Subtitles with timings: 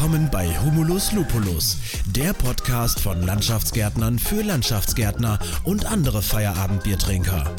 [0.00, 1.76] Willkommen bei Humulus Lupulus,
[2.06, 7.54] der Podcast von Landschaftsgärtnern für Landschaftsgärtner und andere Feierabendbiertrinker.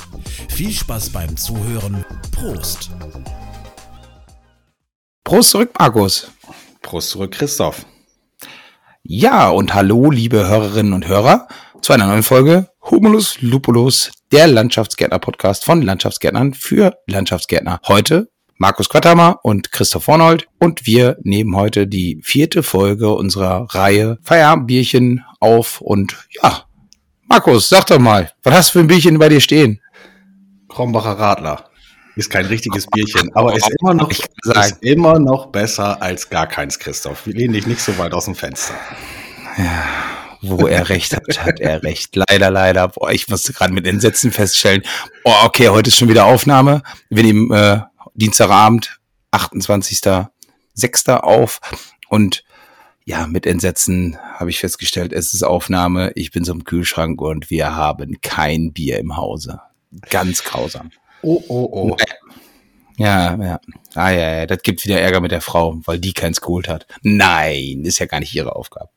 [0.49, 2.03] Viel Spaß beim Zuhören.
[2.31, 2.89] Prost.
[5.23, 6.31] Prost zurück, Markus.
[6.81, 7.85] Prost zurück, Christoph.
[9.03, 11.47] Ja, und hallo, liebe Hörerinnen und Hörer,
[11.83, 17.81] zu einer neuen Folge Humulus Lupulus, der Landschaftsgärtner-Podcast von Landschaftsgärtnern für Landschaftsgärtner.
[17.87, 24.19] Heute Markus Quatthammer und Christoph Hornold und wir nehmen heute die vierte Folge unserer Reihe
[24.21, 26.65] Feierabendbierchen auf und ja,
[27.23, 29.81] Markus, sag doch mal, was hast du für ein Bierchen bei dir stehen?
[30.69, 31.71] Krombacher Radler.
[32.15, 36.77] Ist kein richtiges Bierchen, aber ist immer noch, ist immer noch besser als gar keins,
[36.77, 37.25] Christoph.
[37.25, 38.75] Wir lehnen dich nicht so weit aus dem Fenster.
[39.57, 39.85] Ja,
[40.43, 42.15] wo er recht hat, hat er recht.
[42.15, 42.89] Leider, leider.
[42.89, 44.83] Boah, ich musste gerade mit Entsetzen feststellen.
[45.23, 46.83] Oh, okay, heute ist schon wieder Aufnahme.
[47.09, 47.79] Wir nehmen äh,
[48.13, 48.99] Dienstagabend,
[49.31, 51.15] 28.06.
[51.17, 51.59] auf
[52.09, 52.43] und
[53.03, 57.49] ja, mit Entsetzen habe ich festgestellt, es ist Aufnahme, ich bin so im Kühlschrank und
[57.49, 59.59] wir haben kein Bier im Hause.
[60.09, 60.91] Ganz grausam.
[61.23, 61.97] Oh, oh, oh.
[62.97, 63.59] Ja, ja.
[63.95, 66.85] Ah, ja, ja, das gibt wieder Ärger mit der Frau, weil die keins geholt hat.
[67.01, 68.89] Nein, ist ja gar nicht ihre Aufgabe.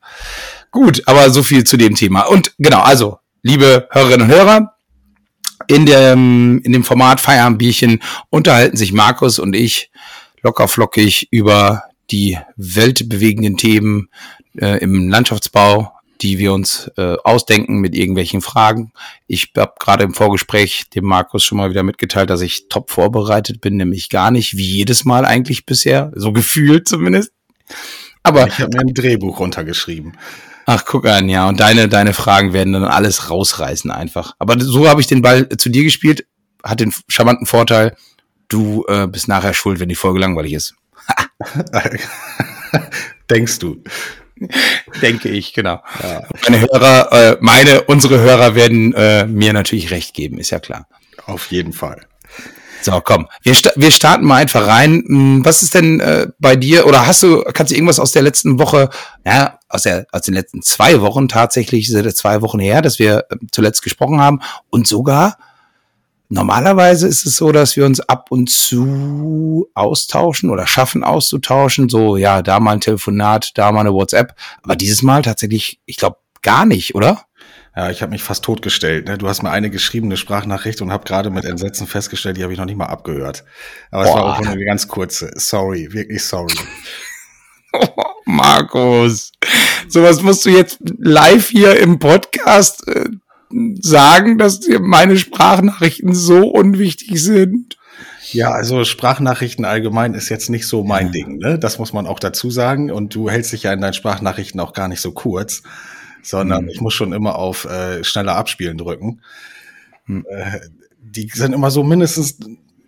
[0.71, 2.21] Gut, aber so viel zu dem Thema.
[2.21, 4.74] Und genau, also, liebe Hörerinnen und Hörer,
[5.67, 9.91] in dem, in dem Format Feierabendbierchen unterhalten sich Markus und ich
[10.41, 14.09] locker flockig über die weltbewegenden Themen
[14.59, 18.91] äh, im Landschaftsbau, die wir uns äh, ausdenken mit irgendwelchen Fragen.
[19.27, 23.59] Ich habe gerade im Vorgespräch dem Markus schon mal wieder mitgeteilt, dass ich top vorbereitet
[23.61, 27.31] bin, nämlich gar nicht, wie jedes Mal eigentlich bisher, so gefühlt zumindest.
[28.23, 30.13] Aber ich habe mir ein Drehbuch runtergeschrieben.
[30.65, 31.47] Ach, guck an, ja.
[31.47, 34.35] Und deine, deine Fragen werden dann alles rausreißen einfach.
[34.39, 36.25] Aber so habe ich den Ball zu dir gespielt.
[36.63, 37.95] Hat den charmanten Vorteil,
[38.47, 40.75] du äh, bist nachher schuld, wenn die Folge langweilig ist.
[43.29, 43.83] Denkst du?
[45.01, 45.81] Denke ich, genau.
[46.01, 46.23] Ja.
[46.43, 50.87] Meine Hörer, äh, meine, unsere Hörer werden äh, mir natürlich recht geben, ist ja klar.
[51.25, 52.05] Auf jeden Fall.
[52.85, 55.03] So, komm, wir, sta wir starten mal einfach rein.
[55.07, 58.21] Hm, was ist denn äh, bei dir oder hast du, kannst du irgendwas aus der
[58.21, 58.91] letzten Woche,
[59.25, 63.25] ja, aus, der, aus den letzten zwei Wochen tatsächlich, sind zwei Wochen her, dass wir
[63.31, 65.37] äh, zuletzt gesprochen haben und sogar
[66.27, 71.87] Normalerweise ist es so, dass wir uns ab und zu austauschen oder schaffen auszutauschen.
[71.87, 74.33] So, ja, da mal ein Telefonat, da mal eine WhatsApp.
[74.63, 77.25] Aber dieses Mal tatsächlich, ich glaube, gar nicht, oder?
[77.75, 79.07] Ja, ich habe mich fast totgestellt.
[79.07, 79.17] Ne?
[79.17, 82.59] Du hast mir eine geschriebene Sprachnachricht und habe gerade mit Entsetzen festgestellt, die habe ich
[82.59, 83.43] noch nicht mal abgehört.
[83.91, 84.09] Aber Boah.
[84.09, 85.31] es war auch nur eine ganz kurze.
[85.35, 86.53] Sorry, wirklich sorry.
[87.77, 89.33] Oh, Markus,
[89.89, 93.09] sowas musst du jetzt live hier im Podcast äh,
[93.81, 97.77] sagen, dass dir meine Sprachnachrichten so unwichtig sind.
[98.31, 101.11] Ja, also Sprachnachrichten allgemein ist jetzt nicht so mein ja.
[101.11, 101.59] Ding, ne?
[101.59, 102.91] Das muss man auch dazu sagen.
[102.91, 105.61] Und du hältst dich ja in deinen Sprachnachrichten auch gar nicht so kurz
[106.25, 106.69] sondern mhm.
[106.69, 109.21] ich muss schon immer auf äh, schneller Abspielen drücken.
[110.05, 110.25] Mhm.
[110.29, 110.59] Äh,
[110.99, 112.37] die sind immer so mindestens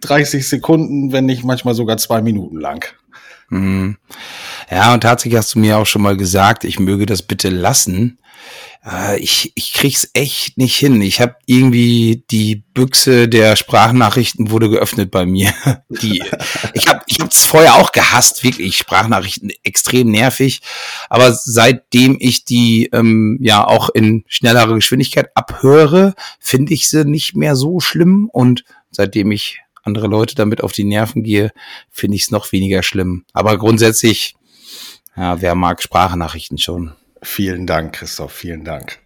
[0.02, 2.86] 30 Sekunden, wenn nicht manchmal sogar zwei Minuten lang.
[3.50, 3.98] Mhm.
[4.70, 8.20] Ja, und tatsächlich hast du mir auch schon mal gesagt, ich möge das bitte lassen,
[8.86, 11.02] äh, ich, ich krieg's echt nicht hin.
[11.02, 15.54] Ich habe irgendwie die Büchse der Sprachnachrichten wurde geöffnet bei mir.
[15.90, 16.24] Die,
[16.74, 20.62] ich habe ich hab's vorher auch gehasst, wirklich Sprachnachrichten extrem nervig.
[21.10, 27.36] Aber seitdem ich die ähm, ja auch in schnellerer Geschwindigkeit abhöre, finde ich sie nicht
[27.36, 28.30] mehr so schlimm.
[28.32, 31.52] Und seitdem ich andere Leute damit auf die Nerven gehe,
[31.90, 33.26] finde ich es noch weniger schlimm.
[33.34, 34.36] Aber grundsätzlich,
[35.16, 36.94] ja, wer mag Sprachnachrichten schon?
[37.24, 39.00] Vielen Dank, Christoph, vielen Dank.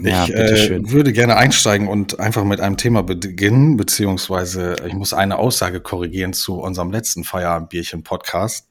[0.00, 5.12] Ja, ich äh, würde gerne einsteigen und einfach mit einem Thema beginnen, beziehungsweise ich muss
[5.12, 8.68] eine Aussage korrigieren zu unserem letzten Feierabendbierchen-Podcast.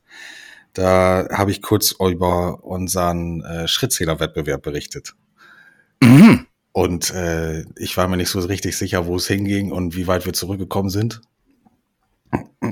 [0.74, 5.16] Da habe ich kurz über unseren äh, Schrittzähler-Wettbewerb berichtet.
[6.02, 6.46] Mhm.
[6.72, 10.26] Und äh, ich war mir nicht so richtig sicher, wo es hinging und wie weit
[10.26, 11.22] wir zurückgekommen sind.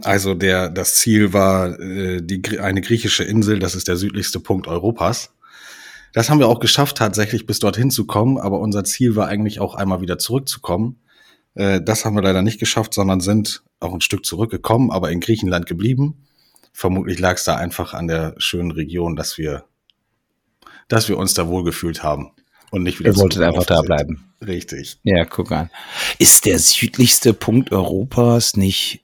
[0.04, 4.68] Also der, das Ziel war äh, die, eine griechische Insel, das ist der südlichste Punkt
[4.68, 5.35] Europas.
[6.16, 9.60] Das haben wir auch geschafft, tatsächlich bis dorthin zu kommen, aber unser Ziel war eigentlich
[9.60, 11.02] auch einmal wieder zurückzukommen.
[11.56, 15.20] Äh, das haben wir leider nicht geschafft, sondern sind auch ein Stück zurückgekommen, aber in
[15.20, 16.26] Griechenland geblieben.
[16.72, 19.66] Vermutlich lag es da einfach an der schönen Region, dass wir,
[20.88, 22.32] dass wir uns da wohlgefühlt haben
[22.72, 23.10] und nicht wieder.
[23.10, 24.24] Ihr wolltet einfach da bleiben.
[24.40, 24.98] Richtig.
[25.04, 25.70] Ja, guck an.
[26.18, 29.04] Ist der südlichste Punkt Europas nicht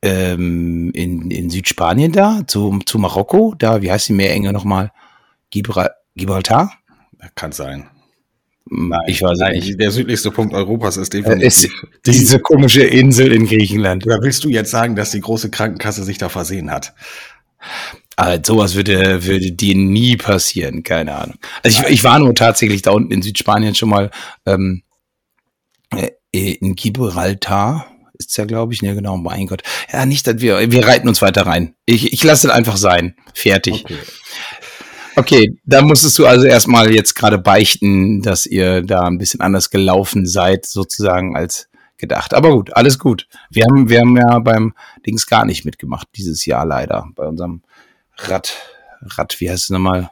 [0.00, 3.54] ähm, in, in Südspanien da, zu, zu Marokko?
[3.58, 4.90] Da, wie heißt die Meerenge nochmal?
[5.50, 5.99] Gibraltar?
[6.14, 6.72] Gibraltar?
[7.34, 7.88] Kann sein.
[8.66, 9.80] Nein, ich weiß nein, nicht.
[9.80, 11.68] Der südlichste Punkt Europas ist definitiv ist
[12.06, 14.06] diese komische Insel in Griechenland.
[14.06, 16.94] Oder willst du jetzt sagen, dass die große Krankenkasse sich da versehen hat?
[18.16, 21.36] Aber sowas würde, würde dir nie passieren, keine Ahnung.
[21.62, 24.10] Also ich, ich war nur tatsächlich da unten in Südspanien schon mal
[24.46, 24.82] ähm,
[25.90, 27.86] äh, in Gibraltar
[28.20, 29.62] ist ja, glaube ich, ne, genau, mein Gott.
[29.92, 31.74] Ja, nicht, dass wir, wir reiten uns weiter rein.
[31.86, 33.16] Ich, ich lasse es einfach sein.
[33.34, 33.84] Fertig.
[33.84, 33.96] Okay.
[35.16, 39.70] Okay, da musstest du also erstmal jetzt gerade beichten, dass ihr da ein bisschen anders
[39.70, 41.68] gelaufen seid, sozusagen als
[41.98, 42.34] gedacht.
[42.34, 43.28] Aber gut, alles gut.
[43.50, 44.74] Wir haben, wir haben ja beim
[45.06, 47.06] Dings gar nicht mitgemacht dieses Jahr leider.
[47.14, 47.62] Bei unserem
[48.16, 48.54] Rad,
[49.02, 50.10] Rad, wie heißt es nochmal?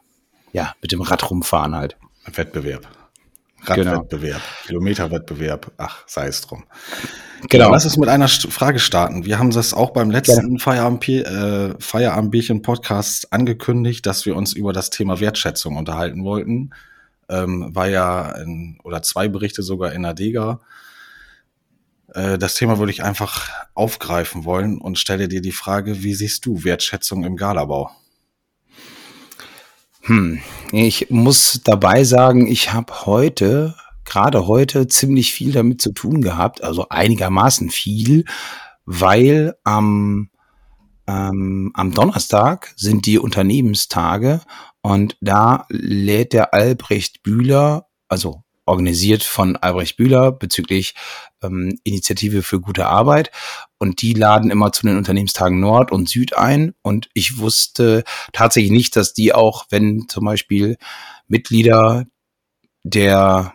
[0.52, 1.96] Ja, mit dem Rad rumfahren halt.
[2.26, 2.86] Wettbewerb.
[3.70, 4.66] Radwettbewerb, genau.
[4.66, 6.64] Kilometerwettbewerb, ach, sei es drum.
[7.48, 7.70] Genau.
[7.70, 9.24] Lass uns mit einer Frage starten.
[9.24, 10.58] Wir haben das auch beim letzten ja.
[10.58, 16.70] Feierabend, äh, Feierabendbierchen Podcast angekündigt, dass wir uns über das Thema Wertschätzung unterhalten wollten.
[17.28, 20.60] Ähm, war ja in, oder zwei Berichte sogar in Adega.
[22.14, 26.44] Äh, das Thema würde ich einfach aufgreifen wollen und stelle dir die Frage, wie siehst
[26.46, 27.90] du Wertschätzung im Galabau?
[30.08, 30.40] Hm,
[30.72, 33.74] ich muss dabei sagen, ich habe heute,
[34.06, 38.24] gerade heute, ziemlich viel damit zu tun gehabt, also einigermaßen viel,
[38.86, 40.30] weil am,
[41.06, 44.40] ähm, am Donnerstag sind die Unternehmenstage
[44.80, 50.94] und da lädt der Albrecht Bühler, also organisiert von Albrecht Bühler bezüglich
[51.42, 53.30] ähm, Initiative für gute Arbeit.
[53.78, 56.74] Und die laden immer zu den Unternehmenstagen Nord und Süd ein.
[56.82, 60.76] Und ich wusste tatsächlich nicht, dass die auch, wenn zum Beispiel
[61.26, 62.06] Mitglieder
[62.82, 63.52] der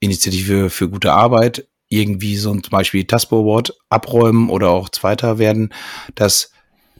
[0.00, 5.72] Initiative für gute Arbeit irgendwie so zum Beispiel Taspo Award abräumen oder auch Zweiter werden,
[6.14, 6.50] dass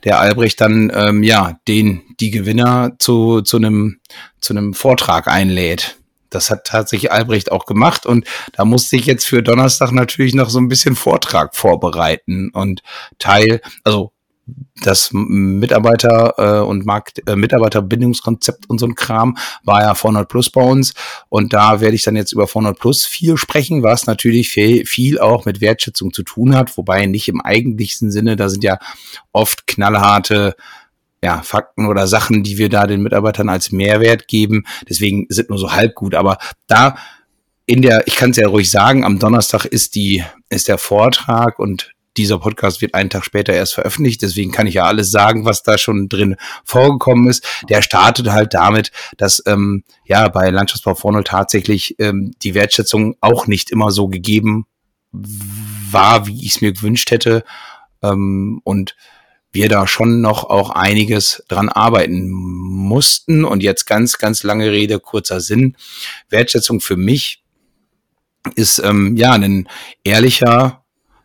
[0.04, 4.00] der Albrecht dann ähm, ja den die Gewinner zu zu einem
[4.40, 5.98] zu einem Vortrag einlädt
[6.34, 10.50] das hat tatsächlich Albrecht auch gemacht und da musste ich jetzt für Donnerstag natürlich noch
[10.50, 12.82] so ein bisschen Vortrag vorbereiten und
[13.18, 14.12] Teil, also
[14.82, 20.50] das Mitarbeiter äh, und Markt äh, Mitarbeiterbindungskonzept und so ein Kram war ja 400 Plus
[20.50, 20.92] bei uns
[21.28, 25.18] und da werde ich dann jetzt über 400 Plus viel sprechen, was natürlich viel, viel
[25.18, 28.78] auch mit Wertschätzung zu tun hat, wobei nicht im eigentlichen Sinne, da sind ja
[29.32, 30.56] oft knallharte
[31.24, 34.64] ja, Fakten oder Sachen, die wir da den Mitarbeitern als Mehrwert geben.
[34.86, 36.14] Deswegen sind nur so halb gut.
[36.14, 36.36] Aber
[36.66, 36.96] da
[37.64, 41.58] in der, ich kann es ja ruhig sagen, am Donnerstag ist die, ist der Vortrag
[41.58, 45.46] und dieser Podcast wird einen Tag später erst veröffentlicht, deswegen kann ich ja alles sagen,
[45.46, 47.44] was da schon drin vorgekommen ist.
[47.70, 53.46] Der startet halt damit, dass ähm, ja bei Landschaftsbau vorne tatsächlich ähm, die Wertschätzung auch
[53.46, 54.66] nicht immer so gegeben
[55.10, 57.44] war, wie ich es mir gewünscht hätte.
[58.02, 58.94] Ähm, und
[59.54, 63.44] wir da schon noch auch einiges dran arbeiten mussten.
[63.44, 65.76] Und jetzt ganz, ganz lange Rede, kurzer Sinn.
[66.28, 67.42] Wertschätzung für mich
[68.56, 69.68] ist ähm, ja ein
[70.02, 70.84] ehrlicher,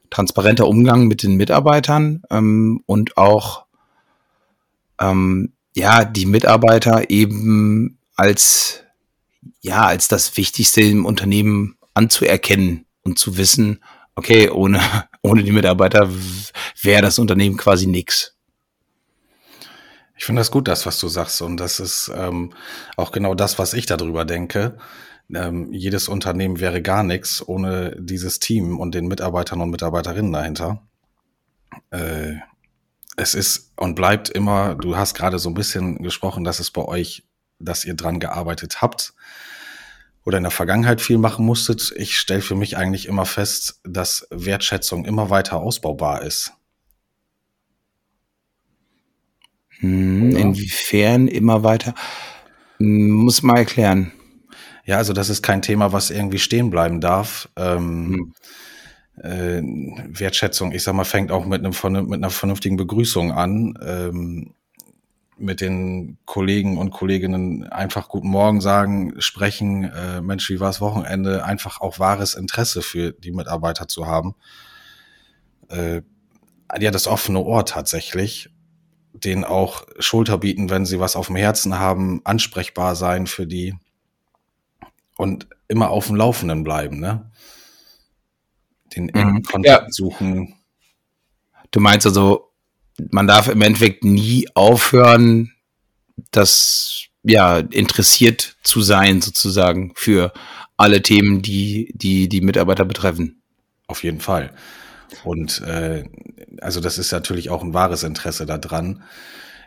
[0.10, 3.66] transparenter Umgang mit den Mitarbeitern ähm, und auch
[5.00, 8.84] ähm, ja die Mitarbeiter eben als
[9.62, 13.84] ja als das Wichtigste im Unternehmen anzuerkennen und zu wissen,
[14.16, 14.82] okay, ohne
[15.22, 16.10] ohne die Mitarbeiter
[16.82, 18.36] wäre das Unternehmen quasi nix.
[20.18, 21.42] Ich finde das gut, das, was du sagst.
[21.42, 22.54] Und das ist ähm,
[22.98, 24.78] auch genau das, was ich darüber denke.
[25.34, 30.88] Ähm, jedes Unternehmen wäre gar nichts ohne dieses Team und den Mitarbeitern und Mitarbeiterinnen dahinter.
[31.92, 32.34] Äh,
[33.16, 36.84] es ist und bleibt immer, du hast gerade so ein bisschen gesprochen, dass es bei
[36.84, 37.24] euch,
[37.60, 39.14] dass ihr dran gearbeitet habt
[40.26, 41.94] oder in der Vergangenheit viel machen musstet.
[41.96, 46.54] Ich stelle für mich eigentlich immer fest, dass Wertschätzung immer weiter ausbaubar ist.
[49.80, 51.94] Hm, inwiefern immer weiter?
[52.80, 54.12] Muss mal erklären.
[54.86, 57.48] Ja, also das ist kein Thema, was irgendwie stehen bleiben darf.
[57.56, 58.34] Ähm,
[59.16, 59.24] hm.
[59.24, 63.78] äh, Wertschätzung, ich sag mal, fängt auch mit, einem, mit einer vernünftigen Begrüßung an.
[63.86, 64.54] Ähm,
[65.40, 70.82] mit den Kollegen und Kolleginnen einfach guten Morgen sagen, sprechen, äh, Mensch, wie war das
[70.82, 74.36] Wochenende, einfach auch wahres Interesse für die Mitarbeiter zu haben.
[75.70, 76.02] Äh,
[76.80, 78.50] ja, das offene Ohr tatsächlich,
[79.14, 83.76] denen auch Schulter bieten, wenn sie was auf dem Herzen haben, ansprechbar sein für die
[85.18, 87.32] und immer auf dem Laufenden bleiben, ne?
[88.96, 89.44] Den mhm.
[89.44, 89.92] Kontakt ja.
[89.92, 90.56] suchen.
[91.72, 92.49] Du meinst also,
[93.12, 95.54] man darf im Endeffekt nie aufhören,
[96.32, 100.34] das ja interessiert zu sein sozusagen für
[100.78, 103.42] alle Themen, die die die Mitarbeiter betreffen.
[103.88, 104.52] Auf jeden Fall.
[105.24, 106.04] Und äh,
[106.62, 109.04] also das ist natürlich auch ein wahres Interesse daran.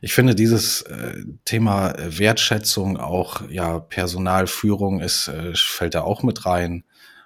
[0.01, 6.45] Ich finde dieses äh, Thema Wertschätzung, auch ja Personalführung ist äh, fällt da auch mit
[6.47, 6.85] rein.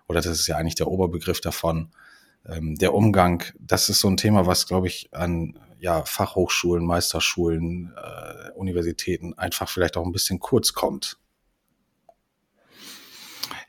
[0.08, 1.90] Oder das ist ja eigentlich der Oberbegriff davon.
[2.46, 7.92] Ähm, der Umgang, das ist so ein Thema, was glaube ich an ja, Fachhochschulen, Meisterschulen,
[7.96, 11.18] äh, Universitäten einfach vielleicht auch ein bisschen kurz kommt.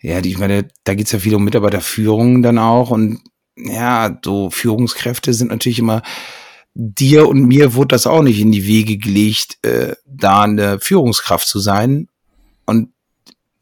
[0.02, 3.22] Ja, die, ich meine, da geht's ja viel um Mitarbeiterführung dann auch und
[3.56, 6.04] ja, so Führungskräfte sind natürlich immer
[6.76, 11.48] dir und mir wurde das auch nicht in die Wege gelegt, äh, da eine Führungskraft
[11.48, 12.08] zu sein.
[12.68, 12.94] Und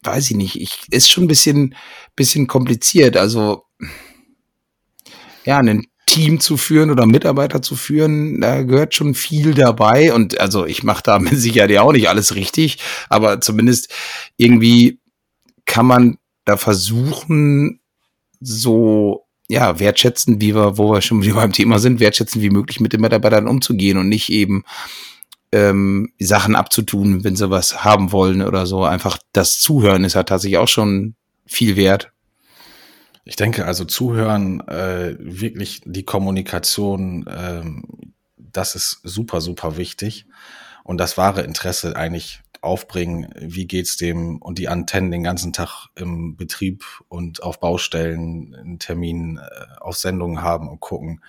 [0.02, 1.74] weiß ich nicht, ich ist schon ein bisschen,
[2.14, 3.16] bisschen kompliziert.
[3.16, 3.64] Also
[5.46, 10.12] ja, ein Team zu führen oder Mitarbeiter zu führen, da gehört schon viel dabei.
[10.12, 13.92] Und also ich mache da mit Sicherheit ja auch nicht alles richtig, aber zumindest
[14.36, 15.00] irgendwie
[15.66, 17.80] kann man da versuchen,
[18.40, 22.80] so ja, wertschätzen, wie wir, wo wir schon wieder beim Thema sind, wertschätzen wie möglich
[22.80, 24.64] mit den Mitarbeitern umzugehen und nicht eben
[25.52, 28.84] ähm, Sachen abzutun, wenn sie was haben wollen oder so.
[28.84, 31.14] Einfach das Zuhören ist ja tatsächlich auch schon
[31.46, 32.12] viel wert.
[33.28, 37.82] Ich denke also Zuhören, äh, wirklich die Kommunikation, ähm,
[38.36, 40.26] das ist super, super wichtig.
[40.84, 45.88] Und das wahre Interesse eigentlich aufbringen, wie geht's dem und die Antennen den ganzen Tag
[45.96, 51.20] im Betrieb und auf Baustellen einen Termin äh, auf Sendungen haben und gucken,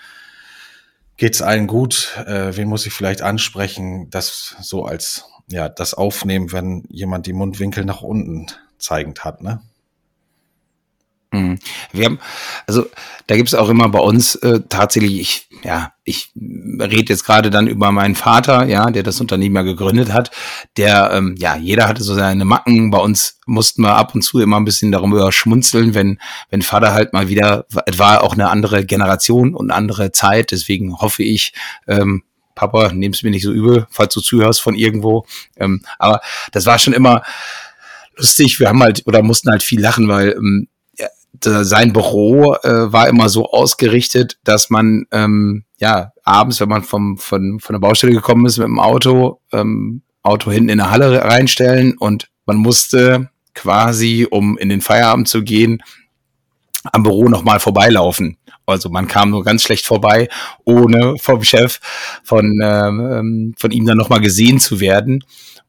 [1.17, 6.51] geht's allen gut, äh, wen muss ich vielleicht ansprechen, das so als ja, das aufnehmen,
[6.51, 8.45] wenn jemand die Mundwinkel nach unten
[8.77, 9.61] zeigend hat, ne?
[11.37, 11.59] Mhm.
[11.91, 12.19] Wir haben,
[12.65, 12.85] also
[13.27, 17.49] da gibt es auch immer bei uns äh, tatsächlich, ich, ja, ich rede jetzt gerade
[17.49, 20.31] dann über meinen Vater, ja, der das Unternehmen ja gegründet hat.
[20.77, 22.89] Der, ähm, ja, jeder hatte so seine Macken.
[22.89, 26.93] Bei uns mussten wir ab und zu immer ein bisschen darüber schmunzeln, wenn, wenn Vater
[26.93, 30.51] halt mal wieder, es war auch eine andere Generation und eine andere Zeit.
[30.51, 31.53] Deswegen hoffe ich,
[31.87, 32.23] ähm,
[32.55, 35.25] Papa, nimm's mir nicht so übel, falls du zuhörst von irgendwo.
[35.57, 37.21] Ähm, aber das war schon immer
[38.15, 38.59] lustig.
[38.59, 40.67] Wir haben halt oder mussten halt viel lachen, weil ähm,
[41.43, 47.17] sein Büro äh, war immer so ausgerichtet, dass man ähm, ja abends, wenn man vom
[47.17, 51.23] von von der Baustelle gekommen ist mit dem Auto, ähm, Auto hinten in der Halle
[51.23, 55.81] reinstellen und man musste quasi, um in den Feierabend zu gehen,
[56.83, 58.37] am Büro nochmal vorbeilaufen.
[58.65, 60.27] Also man kam nur ganz schlecht vorbei,
[60.65, 61.79] ohne vom Chef
[62.23, 65.23] von ähm, von ihm dann nochmal gesehen zu werden.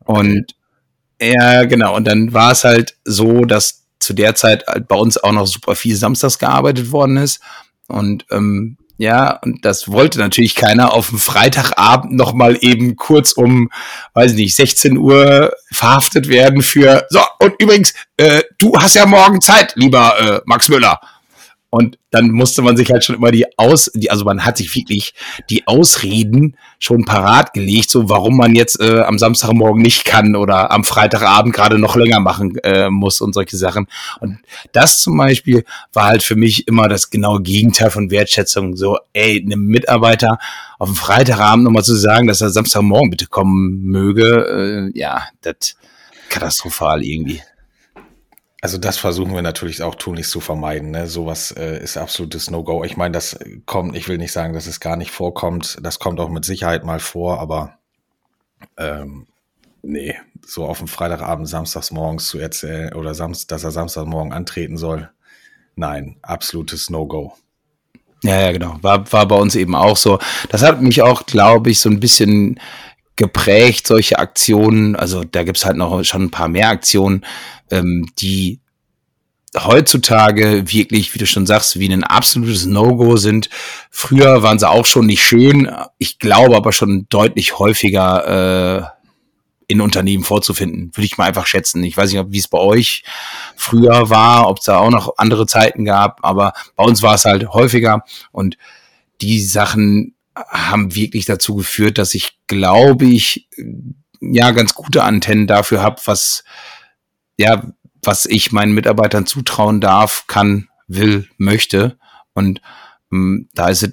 [0.05, 0.55] Und
[1.21, 1.97] ja, genau.
[1.97, 5.47] Und dann war es halt so, dass zu der Zeit halt bei uns auch noch
[5.47, 7.41] super viel samstags gearbeitet worden ist.
[7.89, 13.33] Und ähm, ja, und das wollte natürlich keiner auf dem Freitagabend noch mal eben kurz
[13.33, 13.71] um,
[14.15, 19.05] weiß ich nicht, 16 Uhr verhaftet werden für, so, und übrigens, äh, du hast ja
[19.05, 20.99] morgen Zeit, lieber äh, Max Müller.
[21.71, 24.75] Und dann musste man sich halt schon immer die Aus, die, also man hat sich
[24.75, 25.13] wirklich
[25.51, 30.71] die Ausreden schon parat gelegt, so warum man jetzt äh, am Samstagmorgen nicht kann oder
[30.71, 33.87] am Freitagabend gerade noch länger machen äh, muss und solche Sachen.
[34.21, 34.39] Und
[34.73, 38.77] das zum Beispiel war halt für mich immer das genaue Gegenteil von Wertschätzung.
[38.77, 40.39] So, ey, einem Mitarbeiter
[40.79, 45.77] auf dem Freitagabend nochmal zu sagen, dass er Samstagmorgen bitte kommen möge, äh, ja, das
[46.31, 47.43] katastrophal irgendwie.
[48.61, 50.91] Also das versuchen wir natürlich auch tunlichst zu vermeiden.
[50.91, 51.07] Ne?
[51.07, 52.83] Sowas äh, ist absolutes No-Go.
[52.83, 55.79] Ich meine, das kommt, ich will nicht sagen, dass es gar nicht vorkommt.
[55.83, 57.79] Das kommt auch mit Sicherheit mal vor, aber
[58.77, 59.27] ähm,
[59.83, 64.77] nee, so auf dem Freitagabend, samstags morgens zu erzählen oder Samst, dass er Samstagmorgen antreten
[64.77, 65.09] soll,
[65.77, 67.35] nein, absolutes No-Go.
[68.25, 68.77] Ja, ja, genau.
[68.83, 70.19] War, war bei uns eben auch so.
[70.49, 72.59] Das hat mich auch, glaube ich, so ein bisschen
[73.19, 74.97] geprägt, solche Aktionen.
[74.97, 77.27] Also da gibt's halt noch schon ein paar mehr Aktionen,
[77.71, 78.61] ähm, die
[79.57, 83.51] heutzutage wirklich, wie du schon sagst, wie ein absolutes No-Go sind.
[83.91, 85.71] Früher waren sie auch schon nicht schön.
[85.99, 88.99] Ich glaube aber schon deutlich häufiger äh,
[89.67, 91.83] in Unternehmen vorzufinden, würde ich mal einfach schätzen.
[91.85, 93.05] Ich weiß nicht, wie es bei euch
[93.57, 97.27] früher war, ob es da auch noch andere Zeiten gab, aber bei uns war es
[97.27, 98.57] halt häufiger und
[99.21, 100.15] die Sachen
[100.49, 103.49] haben wirklich dazu geführt, dass ich, glaube ich,
[104.21, 106.45] ja, ganz gute Antennen dafür habe, was,
[107.37, 111.99] ja, was ich meinen Mitarbeitern zutrauen darf, kann, will, möchte.
[112.35, 112.61] Und
[113.13, 113.93] ähm, da ist es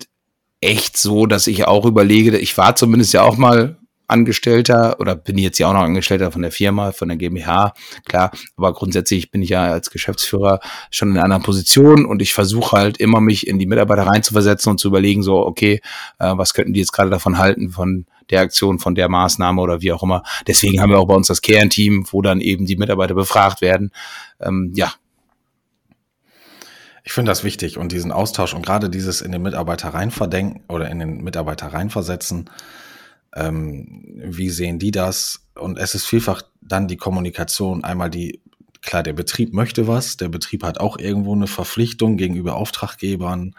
[0.62, 5.38] echt so, dass ich auch überlege, ich war zumindest ja auch mal Angestellter oder bin
[5.38, 7.74] jetzt ja auch noch Angestellter von der Firma, von der GmbH,
[8.06, 10.60] klar, aber grundsätzlich bin ich ja als Geschäftsführer
[10.92, 14.80] schon in einer Position und ich versuche halt immer mich in die Mitarbeiter reinzuversetzen und
[14.80, 15.82] zu überlegen, so, okay,
[16.20, 19.82] äh, was könnten die jetzt gerade davon halten, von der Aktion, von der Maßnahme oder
[19.82, 20.24] wie auch immer.
[20.48, 23.92] Deswegen haben wir auch bei uns das Kernteam, wo dann eben die Mitarbeiter befragt werden.
[24.40, 24.94] Ähm, ja,
[27.06, 30.90] ich finde das wichtig und diesen Austausch und gerade dieses in den Mitarbeiter reinverdenken oder
[30.90, 32.50] in den Mitarbeiter reinversetzen,
[33.36, 35.46] ähm, wie sehen die das?
[35.56, 38.42] Und es ist vielfach dann die Kommunikation, einmal die,
[38.82, 43.56] klar, der Betrieb möchte was, der Betrieb hat auch irgendwo eine Verpflichtung gegenüber Auftraggebern.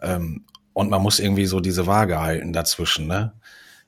[0.00, 3.32] Ähm, und man muss irgendwie so diese Waage halten dazwischen, ne?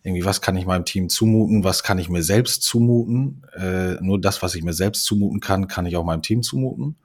[0.05, 3.45] Irgendwie, was kann ich meinem Team zumuten, was kann ich mir selbst zumuten?
[3.55, 6.97] Äh, nur das, was ich mir selbst zumuten kann, kann ich auch meinem Team zumuten.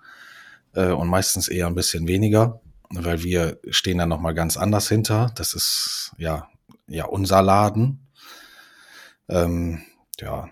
[0.74, 5.32] Äh, und meistens eher ein bisschen weniger, weil wir stehen da nochmal ganz anders hinter.
[5.36, 6.48] Das ist ja,
[6.88, 8.08] ja unser Laden.
[9.29, 9.82] Ähm,
[10.20, 10.50] ja,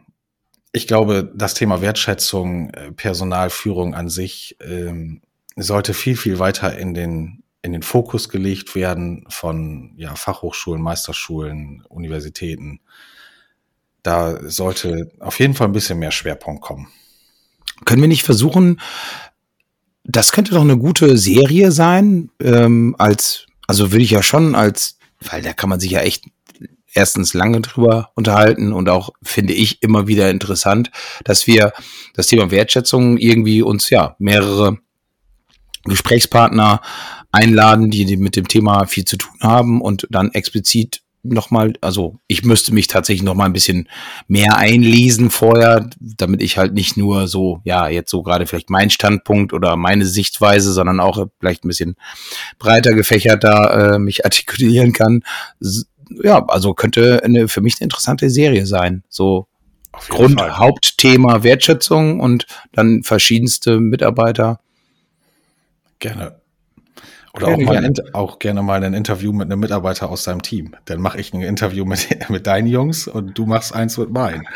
[0.72, 5.22] ich glaube, das Thema Wertschätzung, äh, Personalführung an sich ähm,
[5.56, 11.84] sollte viel, viel weiter in den in den Fokus gelegt werden von ja, Fachhochschulen, Meisterschulen,
[11.90, 12.80] Universitäten.
[14.04, 16.90] Da sollte auf jeden Fall ein bisschen mehr Schwerpunkt kommen.
[17.84, 18.80] Können wir nicht versuchen,
[20.04, 24.95] das könnte doch eine gute Serie sein, ähm, als, also würde ich ja schon als,
[25.20, 26.26] weil da kann man sich ja echt
[26.94, 30.92] erstens lange drüber unterhalten und auch finde ich immer wieder interessant,
[31.24, 31.74] dass wir
[32.14, 34.78] das Thema Wertschätzung irgendwie uns ja mehrere
[35.84, 36.82] Gesprächspartner
[37.32, 41.02] einladen, die mit dem Thema viel zu tun haben und dann explizit
[41.34, 43.90] nochmal, also ich müsste mich tatsächlich nochmal ein bisschen
[44.28, 48.90] mehr einlesen vorher, damit ich halt nicht nur so, ja, jetzt so gerade vielleicht mein
[48.90, 51.96] Standpunkt oder meine Sichtweise, sondern auch vielleicht ein bisschen
[52.60, 55.22] breiter gefächert da äh, mich artikulieren kann.
[56.24, 59.04] Ja, also könnte eine, für mich eine interessante Serie sein.
[59.10, 59.48] So
[60.10, 60.58] Grund, Fall.
[60.58, 64.60] Hauptthema Wertschätzung und dann verschiedenste Mitarbeiter.
[66.00, 66.40] Gerne.
[67.36, 70.76] Oder auch, mal auch gerne mal ein Interview mit einem Mitarbeiter aus seinem Team.
[70.86, 74.48] Dann mache ich ein Interview mit, mit deinen Jungs und du machst eins mit meinen.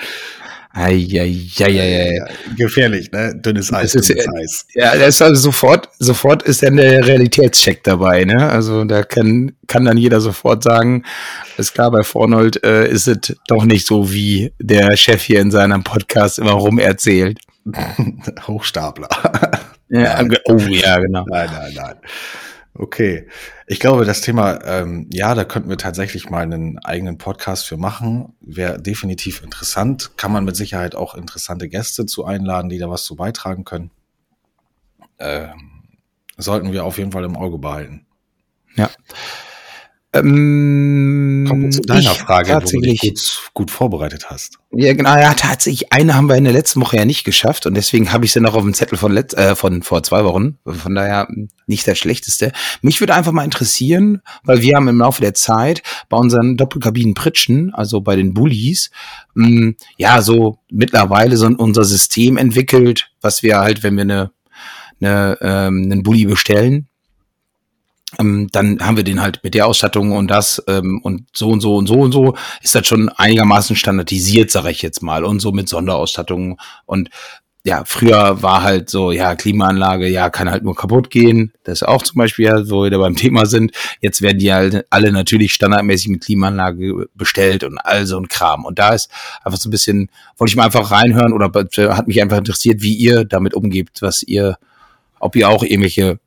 [0.72, 2.20] Eieieiei.
[2.56, 3.34] Gefährlich, ne?
[3.36, 4.66] Dünnes Eis, ist, dünnes Eis.
[4.76, 8.50] Ja, das ist also sofort, sofort ist dann der Realitätscheck dabei, ne?
[8.50, 11.04] Also da kann, kann dann jeder sofort sagen,
[11.58, 15.50] ist klar, bei Fornold äh, ist es doch nicht so, wie der Chef hier in
[15.50, 17.40] seinem Podcast immer rum erzählt.
[18.48, 19.10] Hochstapler.
[19.90, 21.26] Ja, oh ja, genau.
[21.28, 21.96] Nein, nein, nein.
[22.80, 23.28] Okay.
[23.68, 27.76] Ich glaube, das Thema, ähm, ja, da könnten wir tatsächlich mal einen eigenen Podcast für
[27.76, 28.34] machen.
[28.40, 30.12] Wäre definitiv interessant.
[30.16, 33.92] Kann man mit Sicherheit auch interessante Gäste zu einladen, die da was zu beitragen können.
[35.20, 35.84] Ähm,
[36.38, 38.06] sollten wir auf jeden Fall im Auge behalten.
[38.76, 38.90] Ja.
[40.12, 44.58] Ähm, Kommt zu deiner Frage, wo du dich gut, gut, vorbereitet hast.
[44.72, 45.94] Ja, genau, ja, tatsächlich.
[45.94, 48.40] Eine haben wir in der letzten Woche ja nicht geschafft und deswegen habe ich sie
[48.40, 50.58] noch auf dem Zettel von, letzt, äh, von vor zwei Wochen.
[50.66, 51.28] Von daher
[51.68, 52.52] nicht das Schlechteste.
[52.82, 57.14] Mich würde einfach mal interessieren, weil wir haben im Laufe der Zeit bei unseren Doppelkabinen
[57.14, 58.90] Pritschen, also bei den Bullies,
[59.36, 64.32] mh, hm, ja, so mittlerweile so unser System entwickelt, was wir halt, wenn wir eine,
[65.02, 66.89] eine ähm, einen Bulli bestellen,
[68.18, 71.62] ähm, dann haben wir den halt mit der Ausstattung und das ähm, und so und
[71.62, 75.40] so und so und so ist das schon einigermaßen standardisiert, sage ich jetzt mal, und
[75.40, 77.10] so mit Sonderausstattung und
[77.66, 81.52] ja, früher war halt so, ja, Klimaanlage, ja, kann halt nur kaputt gehen.
[81.64, 83.74] Das ist auch zum Beispiel, ja, wo wir da beim Thema sind.
[84.00, 88.64] Jetzt werden die halt alle natürlich standardmäßig mit Klimaanlage bestellt und all so ein Kram.
[88.64, 89.10] Und da ist
[89.44, 91.52] einfach so ein bisschen, wollte ich mal einfach reinhören oder
[91.96, 94.58] hat mich einfach interessiert, wie ihr damit umgebt, was ihr,
[95.20, 96.20] ob ihr auch irgendwelche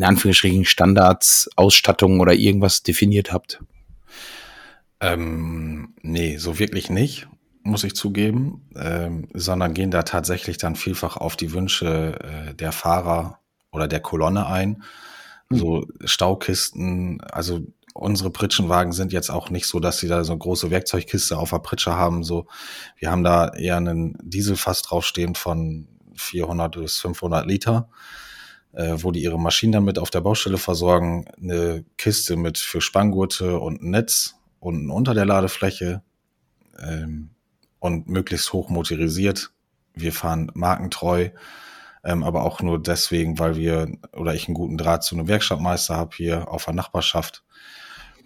[0.00, 3.62] in Anführungsstrichen Standards, Ausstattung oder irgendwas definiert habt?
[4.98, 7.28] Ähm, nee, so wirklich nicht,
[7.62, 12.72] muss ich zugeben, ähm, sondern gehen da tatsächlich dann vielfach auf die Wünsche äh, der
[12.72, 13.40] Fahrer
[13.72, 14.82] oder der Kolonne ein.
[15.50, 15.58] Mhm.
[15.58, 17.60] So Staukisten, also
[17.92, 21.50] unsere Pritschenwagen sind jetzt auch nicht so, dass sie da so eine große Werkzeugkiste auf
[21.50, 22.24] der Pritsche haben.
[22.24, 22.46] So,
[22.96, 27.90] wir haben da eher einen Dieselfass draufstehen von 400 bis 500 Liter
[28.72, 33.82] wo die ihre Maschinen damit auf der Baustelle versorgen, eine Kiste mit für Spanngurte und
[33.82, 36.02] ein Netz unten unter der Ladefläche
[36.78, 37.30] ähm,
[37.78, 39.50] und möglichst hoch motorisiert.
[39.94, 41.30] Wir fahren markentreu,
[42.04, 45.96] ähm, aber auch nur deswegen, weil wir oder ich einen guten Draht zu einem Werkstattmeister
[45.96, 47.42] habe hier auf der Nachbarschaft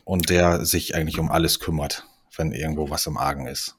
[0.04, 3.76] und der sich eigentlich um alles kümmert, wenn irgendwo was im Argen ist.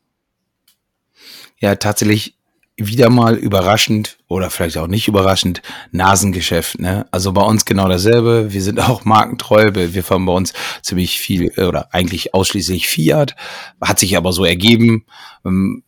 [1.59, 2.37] Ja, tatsächlich
[2.77, 5.61] wieder mal überraschend oder vielleicht auch nicht überraschend
[5.91, 6.79] Nasengeschäft.
[6.79, 7.05] Ne?
[7.09, 8.51] Also bei uns genau dasselbe.
[8.51, 9.71] Wir sind auch markentreu.
[9.73, 13.35] Wir fahren bei uns ziemlich viel oder eigentlich ausschließlich Fiat.
[13.81, 15.05] Hat sich aber so ergeben.
[15.45, 15.83] Ähm,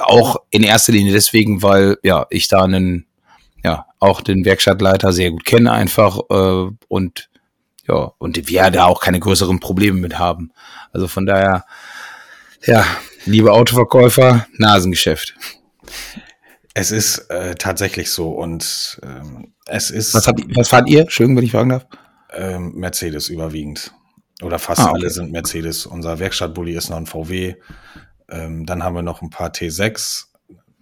[0.00, 3.06] auch in erster Linie deswegen, weil ja ich da einen
[3.62, 7.30] ja auch den Werkstattleiter sehr gut kenne einfach äh, und
[7.86, 10.50] ja und wir da auch keine größeren Probleme mit haben.
[10.92, 11.64] Also von daher
[12.64, 12.84] ja
[13.24, 15.34] liebe Autoverkäufer Nasengeschäft.
[16.74, 20.14] Es ist äh, tatsächlich so und ähm, es ist.
[20.14, 21.08] Was, habt, was fahrt ihr?
[21.08, 21.86] Schön, wenn ich fragen darf.
[22.34, 23.94] Ähm, Mercedes überwiegend.
[24.42, 25.00] Oder fast ah, okay.
[25.00, 25.86] alle sind Mercedes.
[25.86, 27.54] Unser Werkstattbully ist noch ein VW.
[28.28, 30.26] Ähm, dann haben wir noch ein paar T6,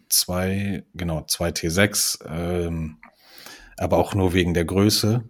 [0.08, 2.98] zwei, genau, zwei T6, ähm,
[3.76, 5.22] aber auch nur wegen der Größe,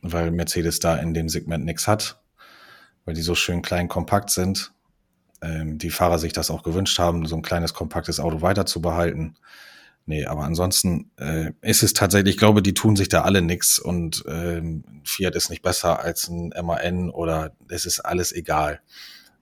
[0.00, 2.22] weil Mercedes da in dem Segment nichts hat.
[3.04, 4.72] weil die so schön klein kompakt sind.
[5.42, 8.80] Ähm, die Fahrer sich das auch gewünscht haben, so ein kleines kompaktes Auto weiter zu
[8.80, 9.36] behalten.
[10.08, 13.80] Nee, aber ansonsten äh, ist es tatsächlich, ich glaube, die tun sich da alle nix
[13.80, 18.80] und ähm, Fiat ist nicht besser als ein MAN oder es ist alles egal.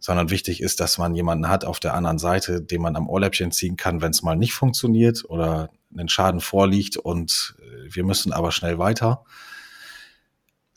[0.00, 3.52] Sondern wichtig ist, dass man jemanden hat auf der anderen Seite, den man am Ohrläppchen
[3.52, 8.32] ziehen kann, wenn es mal nicht funktioniert oder ein Schaden vorliegt und äh, wir müssen
[8.32, 9.24] aber schnell weiter.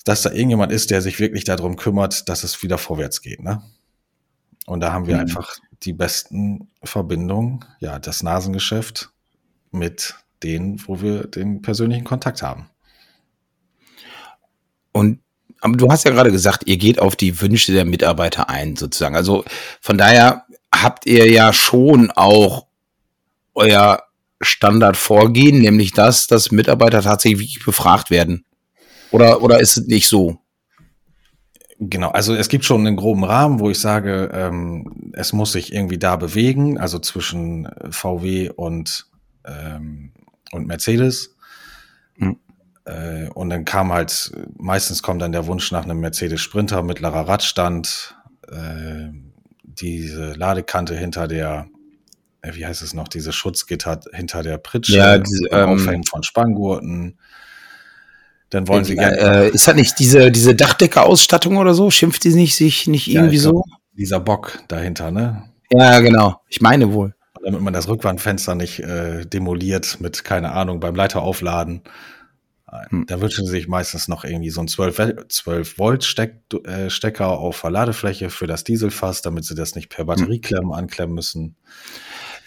[0.03, 3.63] Dass da irgendjemand ist, der sich wirklich darum kümmert, dass es wieder vorwärts geht, ne?
[4.67, 5.21] Und da haben wir mhm.
[5.21, 9.09] einfach die besten Verbindungen, ja, das Nasengeschäft
[9.71, 12.69] mit denen, wo wir den persönlichen Kontakt haben.
[14.91, 15.19] Und
[15.61, 19.15] aber du hast ja gerade gesagt, ihr geht auf die Wünsche der Mitarbeiter ein, sozusagen.
[19.15, 19.43] Also
[19.81, 22.67] von daher habt ihr ja schon auch
[23.55, 24.03] euer
[24.41, 28.45] Standardvorgehen, nämlich das, dass Mitarbeiter tatsächlich befragt werden.
[29.11, 30.39] Oder, oder ist es nicht so?
[31.79, 35.73] Genau, also es gibt schon einen groben Rahmen, wo ich sage, ähm, es muss sich
[35.73, 39.05] irgendwie da bewegen, also zwischen VW und
[39.45, 40.11] ähm,
[40.51, 41.35] und Mercedes.
[42.15, 42.39] Mhm.
[42.85, 47.27] Äh, und dann kam halt, meistens kommt dann der Wunsch nach einem Mercedes Sprinter, mittlerer
[47.27, 48.15] Radstand,
[48.49, 49.09] äh,
[49.63, 51.67] diese Ladekante hinter der,
[52.41, 56.23] äh, wie heißt es noch, diese Schutzgitter hinter der Pritsche, ja, diese, ähm, Aufhängen von
[56.23, 57.17] Spanngurten.
[58.49, 59.17] Dann wollen sie gerne.
[59.17, 61.91] Äh, ist das nicht diese, diese Dachdeckerausstattung oder so?
[61.91, 63.63] Schimpft die nicht sich nicht irgendwie ja, so?
[63.93, 65.43] Dieser Bock dahinter, ne?
[65.71, 66.39] Ja, genau.
[66.47, 71.21] Ich meine wohl damit man das Rückwandfenster nicht äh, demoliert mit, keine Ahnung, beim Leiter
[71.21, 71.81] aufladen.
[72.89, 73.05] Hm.
[73.07, 77.29] Da wünschen sie sich meistens noch irgendwie so ein 12, 12 Volt Steck, äh, Stecker
[77.29, 80.07] auf Verladefläche für das Dieselfass, damit sie das nicht per hm.
[80.07, 81.55] Batterieklemmen anklemmen müssen.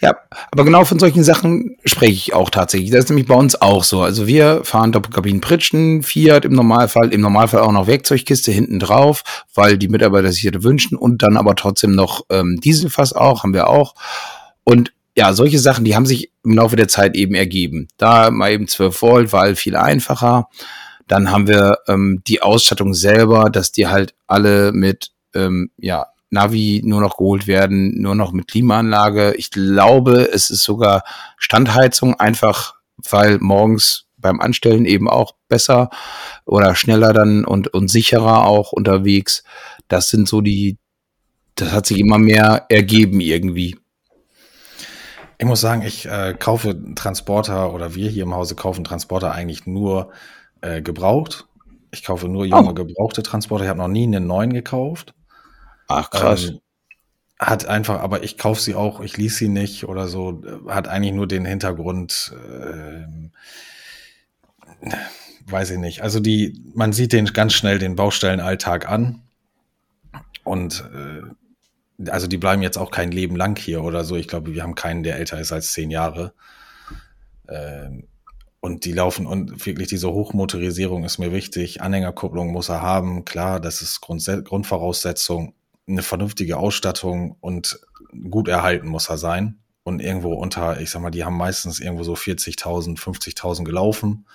[0.01, 0.17] Ja,
[0.51, 2.89] aber genau von solchen Sachen spreche ich auch tatsächlich.
[2.89, 4.01] Das ist nämlich bei uns auch so.
[4.01, 9.77] Also wir fahren Doppelkabinen-Pritschen, Fiat im Normalfall, im Normalfall auch noch Werkzeugkiste hinten drauf, weil
[9.77, 13.67] die Mitarbeiter sich das wünschen und dann aber trotzdem noch ähm, Dieselfass auch, haben wir
[13.67, 13.93] auch.
[14.63, 17.87] Und ja, solche Sachen, die haben sich im Laufe der Zeit eben ergeben.
[17.97, 20.47] Da mal eben 12 Volt war viel einfacher.
[21.07, 26.81] Dann haben wir ähm, die Ausstattung selber, dass die halt alle mit ähm, ja, Navi
[26.83, 29.33] nur noch geholt werden, nur noch mit Klimaanlage.
[29.35, 31.03] Ich glaube, es ist sogar
[31.37, 32.75] Standheizung, einfach
[33.09, 35.89] weil morgens beim Anstellen eben auch besser
[36.45, 39.43] oder schneller dann und, und sicherer auch unterwegs.
[39.87, 40.77] Das sind so die,
[41.55, 43.77] das hat sich immer mehr ergeben irgendwie.
[45.37, 49.65] Ich muss sagen, ich äh, kaufe Transporter oder wir hier im Hause kaufen Transporter eigentlich
[49.65, 50.11] nur
[50.61, 51.47] äh, gebraucht.
[51.89, 52.73] Ich kaufe nur junge oh.
[52.73, 53.65] gebrauchte Transporter.
[53.65, 55.13] Ich habe noch nie einen neuen gekauft.
[55.91, 56.49] Ach krass.
[56.49, 56.59] Ähm,
[57.39, 60.43] hat einfach, aber ich kaufe sie auch, ich ließ sie nicht oder so.
[60.67, 63.05] Hat eigentlich nur den Hintergrund, äh,
[65.47, 66.01] weiß ich nicht.
[66.01, 69.23] Also die, man sieht den ganz schnell den Baustellenalltag an
[70.43, 74.15] und äh, also die bleiben jetzt auch kein Leben lang hier oder so.
[74.15, 76.33] Ich glaube, wir haben keinen, der älter ist als zehn Jahre.
[77.47, 78.07] Ähm,
[78.59, 81.81] und die laufen und wirklich diese Hochmotorisierung ist mir wichtig.
[81.81, 83.25] Anhängerkupplung muss er haben.
[83.25, 85.55] Klar, das ist Grund, Grundvoraussetzung.
[85.87, 87.79] Eine vernünftige Ausstattung und
[88.29, 89.59] gut erhalten muss er sein.
[89.83, 94.27] Und irgendwo unter, ich sag mal, die haben meistens irgendwo so 40.000, 50.000 gelaufen.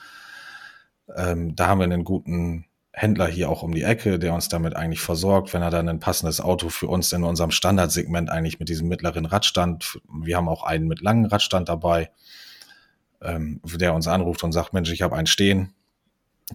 [1.14, 4.74] Ähm, da haben wir einen guten Händler hier auch um die Ecke, der uns damit
[4.74, 8.70] eigentlich versorgt, wenn er dann ein passendes Auto für uns in unserem Standardsegment eigentlich mit
[8.70, 12.10] diesem mittleren Radstand, wir haben auch einen mit langem Radstand dabei,
[13.20, 15.74] ähm, der uns anruft und sagt, Mensch, ich habe einen stehen,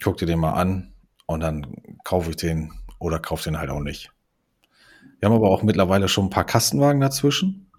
[0.04, 0.93] guck dir den mal an
[1.27, 4.12] und dann kaufe ich den oder kaufe den halt auch nicht.
[5.21, 7.71] Wir haben aber auch mittlerweile schon ein paar Kastenwagen dazwischen.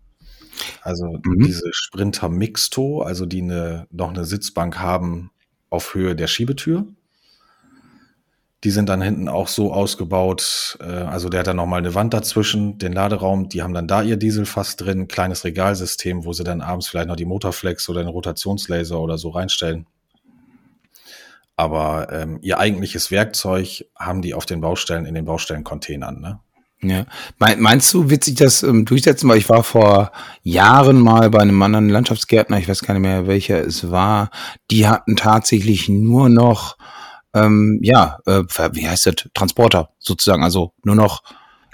[0.81, 1.43] Also mhm.
[1.45, 5.33] diese Sprinter Mixto, also die eine, noch eine Sitzbank haben
[5.69, 6.87] auf Höhe der Schiebetür.
[8.63, 12.15] Die sind dann hinten auch so ausgebaut, äh, also der hat dann nochmal eine Wand
[12.15, 16.61] dazwischen, den Laderaum, die haben dann da ihr Dieselfass drin, kleines Regalsystem, wo sie dann
[16.61, 19.87] abends vielleicht noch die Motorflex oder den Rotationslaser oder so reinstellen.
[21.57, 26.39] Aber ähm, ihr eigentliches Werkzeug haben die auf den Baustellen in den Baustellencontainern, ne?
[26.85, 27.07] Ja.
[27.39, 29.29] Meinst du, wird sich das ähm, durchsetzen?
[29.29, 30.11] Weil ich war vor
[30.43, 34.31] Jahren mal bei einem anderen Landschaftsgärtner, ich weiß gar nicht mehr, welcher es war,
[34.71, 36.77] die hatten tatsächlich nur noch
[37.35, 38.43] ähm, ja, äh,
[38.73, 41.23] wie heißt das, Transporter sozusagen, also nur noch,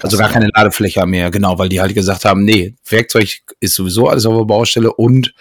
[0.01, 4.09] also gar keine Ladefläche mehr, genau, weil die halt gesagt haben, nee, Werkzeug ist sowieso
[4.09, 5.35] alles auf der Baustelle und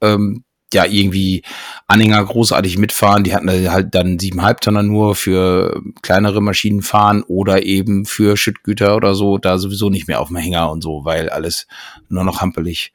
[0.00, 1.42] ähm, ja, irgendwie
[1.86, 7.64] Anhänger großartig mitfahren, die hatten halt dann siebeneinhalb Tonner nur für kleinere Maschinen fahren oder
[7.64, 11.30] eben für Schüttgüter oder so, da sowieso nicht mehr auf dem Hänger und so, weil
[11.30, 11.66] alles
[12.08, 12.92] nur noch hampelig.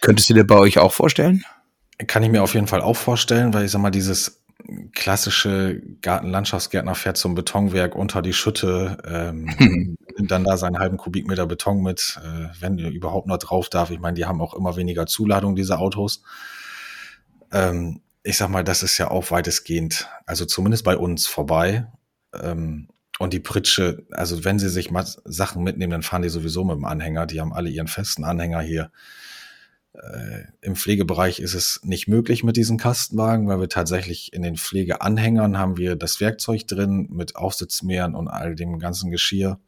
[0.00, 1.44] Könntest du dir bei euch auch vorstellen?
[2.06, 4.41] Kann ich mir auf jeden Fall auch vorstellen, weil ich sag mal, dieses
[4.92, 11.46] klassische Gartenlandschaftsgärtner fährt zum Betonwerk unter die Schütte, ähm, nimmt dann da seinen halben Kubikmeter
[11.46, 13.90] Beton mit, äh, wenn er überhaupt noch drauf darf.
[13.90, 16.22] Ich meine, die haben auch immer weniger Zuladung, diese Autos.
[17.52, 21.86] Ähm, ich sag mal, das ist ja auch weitestgehend, also zumindest bei uns vorbei.
[22.40, 22.88] Ähm,
[23.18, 26.76] und die Pritsche, also wenn sie sich mal Sachen mitnehmen, dann fahren die sowieso mit
[26.76, 27.26] dem Anhänger.
[27.26, 28.90] Die haben alle ihren festen Anhänger hier.
[30.02, 34.56] Äh, Im Pflegebereich ist es nicht möglich mit diesen Kastenwagen, weil wir tatsächlich in den
[34.56, 39.60] Pflegeanhängern haben wir das Werkzeug drin mit Aufsitzmeeren und all dem ganzen Geschirr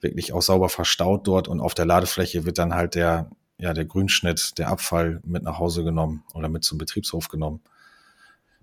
[0.00, 3.84] wirklich auch sauber verstaut dort und auf der Ladefläche wird dann halt der, ja, der
[3.84, 7.60] Grünschnitt, der Abfall mit nach Hause genommen oder mit zum Betriebshof genommen.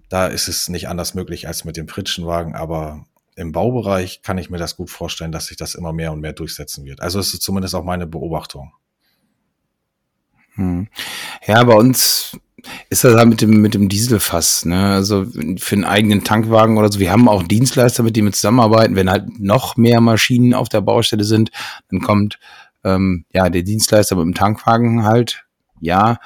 [0.10, 4.50] Da ist es nicht anders möglich als mit dem Pritschenwagen, aber im Baubereich kann ich
[4.50, 7.00] mir das gut vorstellen, dass sich das immer mehr und mehr durchsetzen wird.
[7.00, 8.74] Also es ist zumindest auch meine Beobachtung.
[10.60, 10.88] Hm.
[11.48, 12.38] Ja, bei uns
[12.90, 14.94] ist das halt mit dem, mit dem Dieselfass, ne?
[14.94, 15.26] Also
[15.58, 17.00] für einen eigenen Tankwagen oder so.
[17.00, 18.98] Wir haben auch Dienstleister, mit denen wir zusammenarbeiten.
[18.98, 21.52] Wenn halt noch mehr Maschinen auf der Baustelle sind,
[21.90, 22.40] dann kommt
[22.84, 25.46] ähm, ja der Dienstleister mit dem Tankwagen halt,
[25.80, 26.18] ja.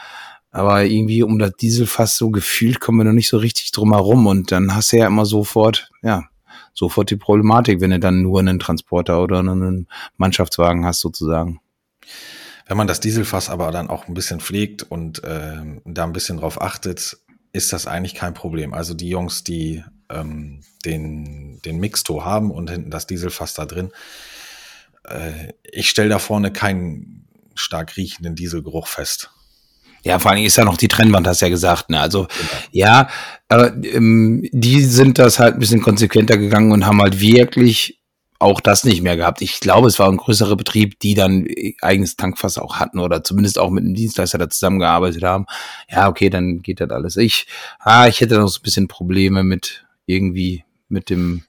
[0.49, 4.25] Aber irgendwie um das Dieselfass so gefühlt kommen wir noch nicht so richtig drum herum.
[4.25, 6.23] Und dann hast du ja immer sofort, ja,
[6.73, 11.59] sofort die Problematik, wenn du dann nur einen Transporter oder einen Mannschaftswagen hast, sozusagen.
[12.67, 16.37] Wenn man das Dieselfass aber dann auch ein bisschen pflegt und äh, da ein bisschen
[16.37, 17.17] drauf achtet,
[17.51, 18.73] ist das eigentlich kein Problem.
[18.73, 23.91] Also die Jungs, die ähm, den, den Mixto haben und hinten das Dieselfass da drin,
[25.03, 29.29] äh, ich stelle da vorne keinen stark riechenden Dieselgeruch fest.
[30.03, 31.89] Ja, vor allem ist ja noch die Trennwand, hast du ja gesagt.
[31.89, 31.99] Ne?
[31.99, 32.61] Also genau.
[32.71, 33.09] ja,
[33.47, 38.02] aber ähm, die sind das halt ein bisschen konsequenter gegangen und haben halt wirklich
[38.43, 39.41] auch das nicht mehr gehabt.
[39.41, 41.47] Ich glaube, es war ein größerer Betrieb, die dann
[41.81, 45.45] eigenes Tankfass auch hatten oder zumindest auch mit einem Dienstleister da zusammengearbeitet haben.
[45.89, 47.17] Ja, okay, dann geht das alles.
[47.17, 47.47] Ich,
[47.79, 51.43] ah, ich hätte noch so ein bisschen Probleme mit irgendwie mit dem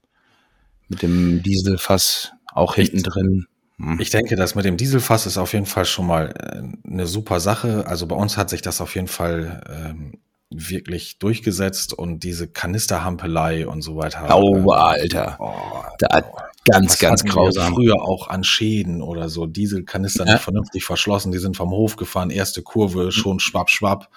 [0.88, 3.46] mit dem Dieselfass auch hinten drin.
[3.78, 3.98] Hm.
[4.00, 7.40] Ich denke, das mit dem Dieselfass ist auf jeden Fall schon mal äh, eine super
[7.40, 7.87] Sache.
[7.87, 10.12] Also bei uns hat sich das auf jeden Fall ähm,
[10.50, 14.28] wirklich durchgesetzt und diese Kanisterhampelei und so weiter.
[14.37, 15.37] Oh, Alter.
[15.40, 16.22] Oh, da,
[16.64, 17.74] Ganz, ganz grausam.
[17.74, 19.46] Früher auch an Schäden oder so.
[19.46, 20.35] Dieselkanister ja.
[20.35, 21.31] nicht vernünftig verschlossen.
[21.31, 22.31] Die sind vom Hof gefahren.
[22.31, 24.09] Erste Kurve, schon schwapp, schwapp.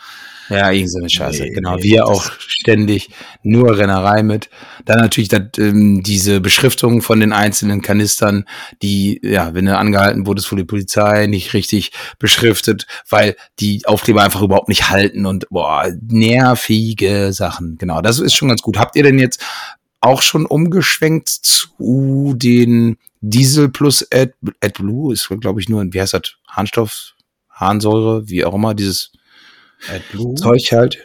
[0.50, 1.44] Ja, irgend so eine Scheiße.
[1.44, 1.76] Nee, genau.
[1.76, 3.10] Nee, Wir auch ständig
[3.44, 4.50] nur Rennerei mit.
[4.86, 8.46] Dann natürlich das, ähm, diese Beschriftung von den einzelnen Kanistern,
[8.82, 14.24] die, ja, wenn du angehalten wurdest von der Polizei, nicht richtig beschriftet, weil die Aufkleber
[14.24, 17.78] einfach überhaupt nicht halten und, boah, nervige Sachen.
[17.78, 18.02] Genau.
[18.02, 18.78] Das ist schon ganz gut.
[18.78, 19.44] Habt ihr denn jetzt
[20.02, 26.14] auch schon umgeschwenkt zu den Diesel plus Ad, AdBlue, ist glaube ich nur, wie heißt
[26.14, 27.16] das, Harnstoff,
[27.50, 29.12] Harnsäure, wie auch immer, dieses
[29.92, 31.00] AdBlue Zeug halt.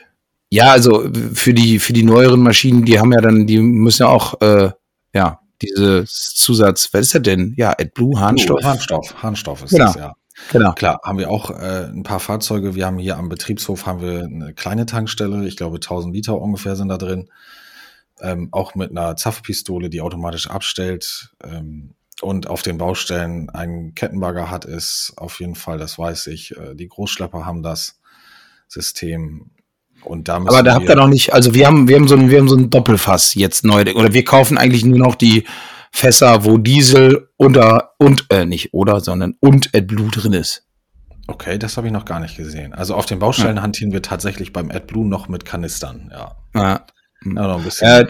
[0.50, 4.09] Ja, also für die, für die neueren Maschinen, die haben ja dann, die müssen ja
[4.09, 4.70] auch, äh,
[5.14, 7.55] ja, dieses Zusatz, was ist das denn?
[7.57, 8.62] Ja, AdBlue, Harnstoff.
[8.62, 9.87] Harnstoff, Harnstoff ist genau.
[9.87, 10.12] das, ja.
[10.50, 10.72] Genau.
[10.72, 12.74] Klar, haben wir auch äh, ein paar Fahrzeuge.
[12.74, 15.46] Wir haben hier am Betriebshof haben wir eine kleine Tankstelle.
[15.46, 17.28] Ich glaube, 1000 Liter ungefähr sind da drin
[18.22, 24.50] ähm, auch mit einer Zapfpistole, die automatisch abstellt ähm, und auf den Baustellen einen Kettenbagger
[24.50, 26.56] hat, ist auf jeden Fall, das weiß ich.
[26.56, 28.00] Äh, die Großschlepper haben das
[28.68, 29.50] System.
[30.04, 32.30] Und da Aber da habt ihr noch nicht, also wir haben, wir haben so ein,
[32.30, 35.44] wir haben so ein Doppelfass jetzt neu, oder wir kaufen eigentlich nur noch die
[35.92, 40.66] Fässer, wo Diesel oder und äh, nicht oder, sondern und AdBlue drin ist.
[41.28, 42.72] Okay, das habe ich noch gar nicht gesehen.
[42.72, 43.62] Also auf den Baustellen ja.
[43.62, 46.37] hantieren wir tatsächlich beim AdBlue noch mit Kanistern, ja.
[46.54, 46.87] Ja,
[47.24, 47.88] ja, noch ein bisschen.
[47.88, 48.04] Ja,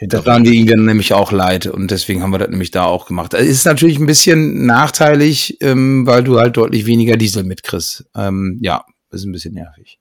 [0.00, 3.06] das waren die Ihnen nämlich auch leid und deswegen haben wir das nämlich da auch
[3.06, 3.32] gemacht.
[3.34, 8.04] Es ist natürlich ein bisschen nachteilig, ähm, weil du halt deutlich weniger Diesel mitkriegst.
[8.16, 9.98] Ähm, ja, ist ein bisschen nervig.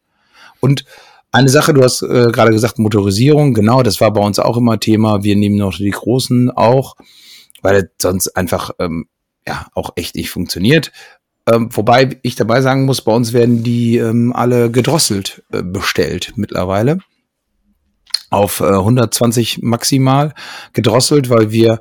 [0.59, 0.85] Und
[1.31, 4.79] eine Sache, du hast äh, gerade gesagt, Motorisierung, genau, das war bei uns auch immer
[4.79, 5.23] Thema.
[5.23, 6.95] Wir nehmen noch die großen auch,
[7.61, 9.05] weil sonst einfach ähm,
[9.47, 10.91] ja auch echt nicht funktioniert.
[11.47, 16.33] Ähm, wobei ich dabei sagen muss, bei uns werden die ähm, alle gedrosselt äh, bestellt
[16.35, 16.99] mittlerweile
[18.33, 20.33] auf äh, 120 maximal
[20.73, 21.79] gedrosselt, weil wir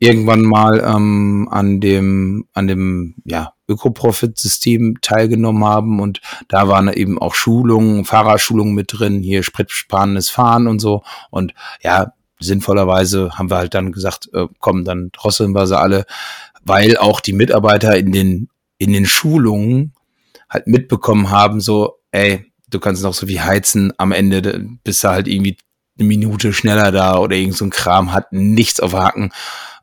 [0.00, 7.18] irgendwann mal ähm, an dem an dem ja Öko-Profit-System teilgenommen haben und da waren eben
[7.18, 11.02] auch Schulungen, Fahrerschulungen mit drin, hier spritsparendes Fahren und so.
[11.30, 16.06] Und ja sinnvollerweise haben wir halt dann gesagt, äh, komm, dann drosseln wir sie alle,
[16.62, 19.92] weil auch die Mitarbeiter in den in den Schulungen
[20.48, 25.08] halt mitbekommen haben, so, ey, du kannst noch so wie heizen, am Ende bist du
[25.08, 25.56] halt irgendwie
[25.98, 29.30] eine Minute schneller da oder irgend so ein Kram, hat nichts auf Haken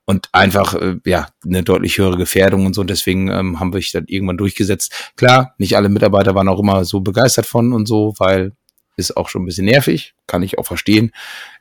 [0.06, 2.82] und einfach äh, ja eine deutlich höhere Gefährdung und so.
[2.82, 5.12] Und deswegen ähm, haben wir sich dann irgendwann durchgesetzt.
[5.17, 8.54] Klar, nicht alle Mitarbeiter waren auch immer so begeistert von und so, weil
[8.97, 11.12] ist auch schon ein bisschen nervig, kann ich auch verstehen.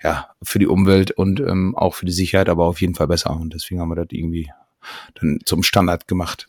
[0.02, 3.30] Ja, für die Umwelt und ähm, auch für die Sicherheit, aber auf jeden Fall besser.
[3.30, 4.50] Und deswegen haben wir das irgendwie
[5.20, 6.48] dann zum Standard gemacht.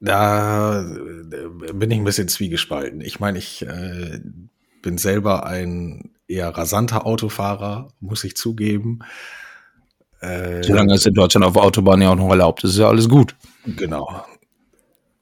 [0.00, 3.00] Da äh, bin ich ein bisschen zwiegespalten.
[3.00, 4.20] Ich meine, ich äh,
[4.82, 9.00] bin selber ein eher rasanter Autofahrer, muss ich zugeben.
[10.20, 13.08] Äh, Solange es in Deutschland auf Autobahn ja auch noch erlaubt ist, ist ja alles
[13.08, 13.34] gut.
[13.64, 14.24] Genau.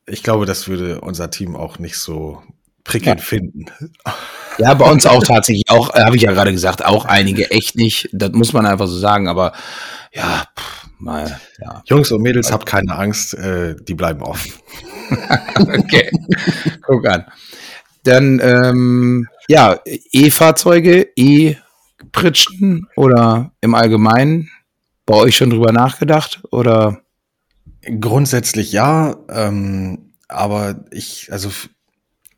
[0.07, 2.43] Ich glaube, das würde unser Team auch nicht so
[2.85, 3.27] prickelnd ja.
[3.27, 3.67] finden.
[4.59, 7.77] Ja, bei uns auch tatsächlich, auch, äh, habe ich ja gerade gesagt, auch einige echt
[7.77, 8.09] nicht.
[8.13, 9.53] Das muss man einfach so sagen, aber
[10.13, 11.83] ja, pff, mal, ja.
[11.87, 14.53] Jungs und Mädels, habt keine Angst, äh, die bleiben offen.
[15.61, 16.11] okay,
[16.83, 17.27] guck an.
[18.07, 24.51] Dann, ähm, ja, E-Fahrzeuge, E-Pritschen oder im Allgemeinen,
[25.07, 27.01] bei euch schon drüber nachgedacht oder?
[27.83, 31.51] Grundsätzlich ja, ähm, aber ich, also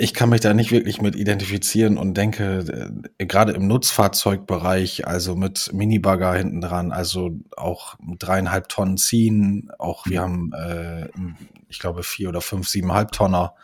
[0.00, 5.34] ich kann mich da nicht wirklich mit identifizieren und denke, äh, gerade im Nutzfahrzeugbereich, also
[5.34, 11.08] mit Minibagger hinten dran, also auch dreieinhalb Tonnen ziehen, auch wir haben, äh,
[11.68, 13.54] ich glaube, vier oder fünf, siebeneinhalb Tonner,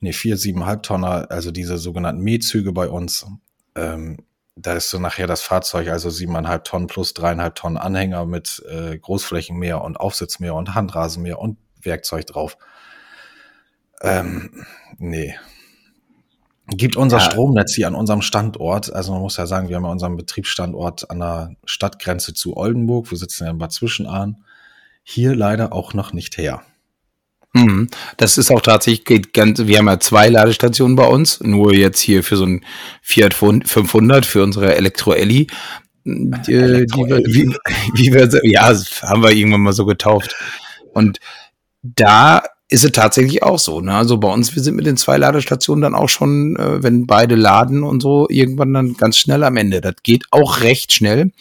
[0.00, 3.26] nee, vier, siebeneinhalb Tonner, also diese sogenannten Mähzüge bei uns.
[3.74, 4.18] Ähm,
[4.60, 8.98] da ist so nachher das Fahrzeug, also siebeneinhalb Tonnen plus dreieinhalb Tonnen Anhänger mit äh,
[8.98, 12.58] Großflächenmäher und Aufsitzmäher und Handrasenmäher und Werkzeug drauf.
[14.00, 14.64] Ähm,
[14.98, 15.36] nee.
[16.66, 17.22] Gibt unser ja.
[17.22, 21.10] Stromnetz hier an unserem Standort, also man muss ja sagen, wir haben ja unseren Betriebsstandort
[21.10, 24.44] an der Stadtgrenze zu Oldenburg, wir sitzen ja in Bad Zwischenahn,
[25.02, 26.62] hier leider auch noch nicht her.
[27.54, 27.88] Mhm.
[28.16, 32.00] Das ist auch tatsächlich geht ganz, wir haben ja zwei Ladestationen bei uns, nur jetzt
[32.00, 32.64] hier für so ein
[33.02, 35.46] Fiat 500 für unsere Elektro-Elli.
[36.04, 37.56] Elektro die, wie,
[37.94, 40.36] wie wir, ja, haben wir irgendwann mal so getauft.
[40.92, 41.18] Und
[41.82, 43.80] da ist es tatsächlich auch so.
[43.80, 43.94] Ne?
[43.94, 47.34] Also bei uns, wir sind mit den zwei Ladestationen dann auch schon, äh, wenn beide
[47.34, 49.80] laden und so, irgendwann dann ganz schnell am Ende.
[49.80, 51.32] Das geht auch recht schnell.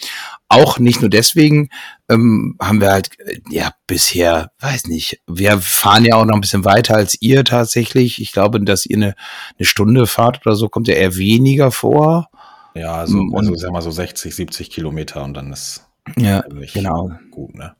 [0.49, 1.69] Auch nicht nur deswegen
[2.09, 3.09] ähm, haben wir halt,
[3.49, 8.21] ja, bisher, weiß nicht, wir fahren ja auch noch ein bisschen weiter als ihr tatsächlich.
[8.21, 9.15] Ich glaube, dass ihr eine,
[9.57, 12.29] eine Stunde fahrt oder so, kommt ja eher weniger vor.
[12.75, 17.11] Ja, also, und, also sag mal so 60, 70 Kilometer und dann ist ja, genau.
[17.31, 17.75] gut, ne?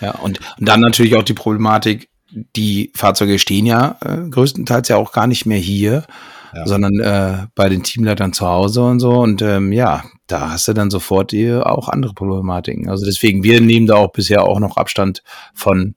[0.00, 2.10] Ja, und, und dann natürlich auch die Problematik,
[2.54, 6.04] die Fahrzeuge stehen ja äh, größtenteils ja auch gar nicht mehr hier,
[6.52, 6.66] ja.
[6.66, 9.12] sondern äh, bei den Teamleitern zu Hause und so.
[9.12, 12.88] Und ähm, ja, da hast du dann sofort auch andere Problematiken.
[12.88, 15.22] Also deswegen, wir nehmen da auch bisher auch noch Abstand
[15.54, 15.94] von,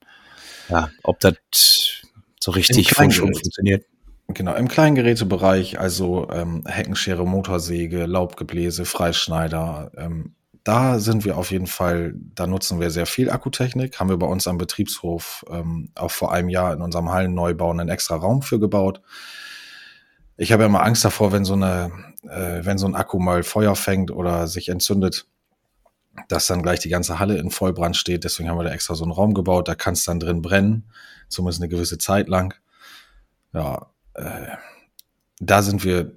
[0.69, 1.35] ja, ob das
[2.39, 3.85] so richtig fun funktioniert.
[4.31, 11.65] Genau, im Kleingerätebereich, also ähm, Heckenschere, Motorsäge, Laubgebläse, Freischneider, ähm, da sind wir auf jeden
[11.65, 13.99] Fall, da nutzen wir sehr viel Akkutechnik.
[13.99, 17.89] Haben wir bei uns am Betriebshof ähm, auch vor einem Jahr in unserem Hallenneubau einen
[17.89, 19.01] extra Raum für gebaut.
[20.41, 21.91] Ich habe ja immer Angst davor, wenn so eine,
[22.23, 25.27] äh, wenn so ein Akku mal Feuer fängt oder sich entzündet,
[26.29, 28.23] dass dann gleich die ganze Halle in Vollbrand steht.
[28.23, 29.67] Deswegen haben wir da extra so einen Raum gebaut.
[29.67, 30.89] Da kann es dann drin brennen,
[31.27, 32.55] zumindest eine gewisse Zeit lang.
[33.51, 34.47] Ja, äh,
[35.41, 36.13] da sind wir,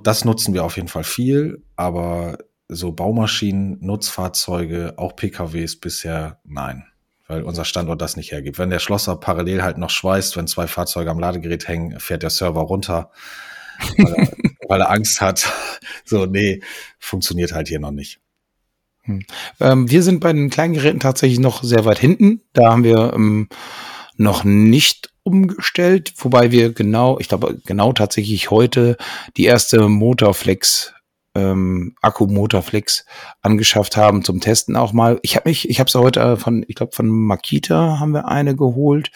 [0.00, 6.84] das nutzen wir auf jeden Fall viel, aber so Baumaschinen, Nutzfahrzeuge, auch PKWs bisher nein,
[7.26, 8.60] weil unser Standort das nicht hergibt.
[8.60, 12.30] Wenn der Schlosser parallel halt noch schweißt, wenn zwei Fahrzeuge am Ladegerät hängen, fährt der
[12.30, 13.10] Server runter,
[13.96, 14.28] weil er,
[14.68, 15.52] weil er Angst hat.
[16.08, 16.60] So, nee,
[17.00, 18.20] funktioniert halt hier noch nicht.
[19.02, 19.24] Hm.
[19.58, 22.42] Ähm, wir sind bei den kleinen Geräten tatsächlich noch sehr weit hinten.
[22.52, 23.48] Da haben wir ähm,
[24.16, 28.96] noch nicht umgestellt, wobei wir genau, ich glaube genau tatsächlich heute
[29.36, 30.94] die erste Motorflex
[31.36, 33.04] ähm, Akkumotorflex
[33.42, 35.18] angeschafft haben zum Testen auch mal.
[35.22, 38.28] Ich habe mich, ich habe es heute äh, von, ich glaube von Makita haben wir
[38.28, 39.10] eine geholt,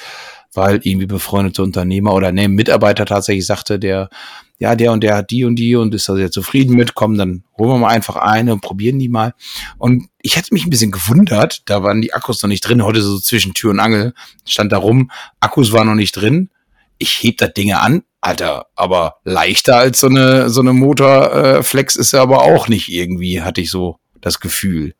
[0.52, 4.08] weil irgendwie befreundete Unternehmer oder ne Mitarbeiter tatsächlich sagte, der
[4.60, 7.16] ja, der und der hat die und die und ist da sehr zufrieden mit, komm,
[7.16, 9.32] dann holen wir mal einfach eine und probieren die mal.
[9.78, 13.00] Und ich hätte mich ein bisschen gewundert, da waren die Akkus noch nicht drin, heute
[13.00, 14.12] so zwischen Tür und Angel
[14.46, 15.10] stand da rum,
[15.40, 16.50] Akkus waren noch nicht drin.
[16.98, 22.12] Ich heb das Ding an, Alter, aber leichter als so eine, so eine Motorflex ist
[22.12, 24.94] er aber auch nicht irgendwie, hatte ich so das Gefühl.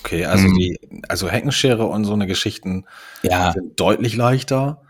[0.00, 0.54] Okay, also hm.
[0.54, 0.78] die,
[1.08, 2.86] also Heckenschere und so eine Geschichten
[3.22, 3.52] ja.
[3.52, 4.82] sind deutlich leichter.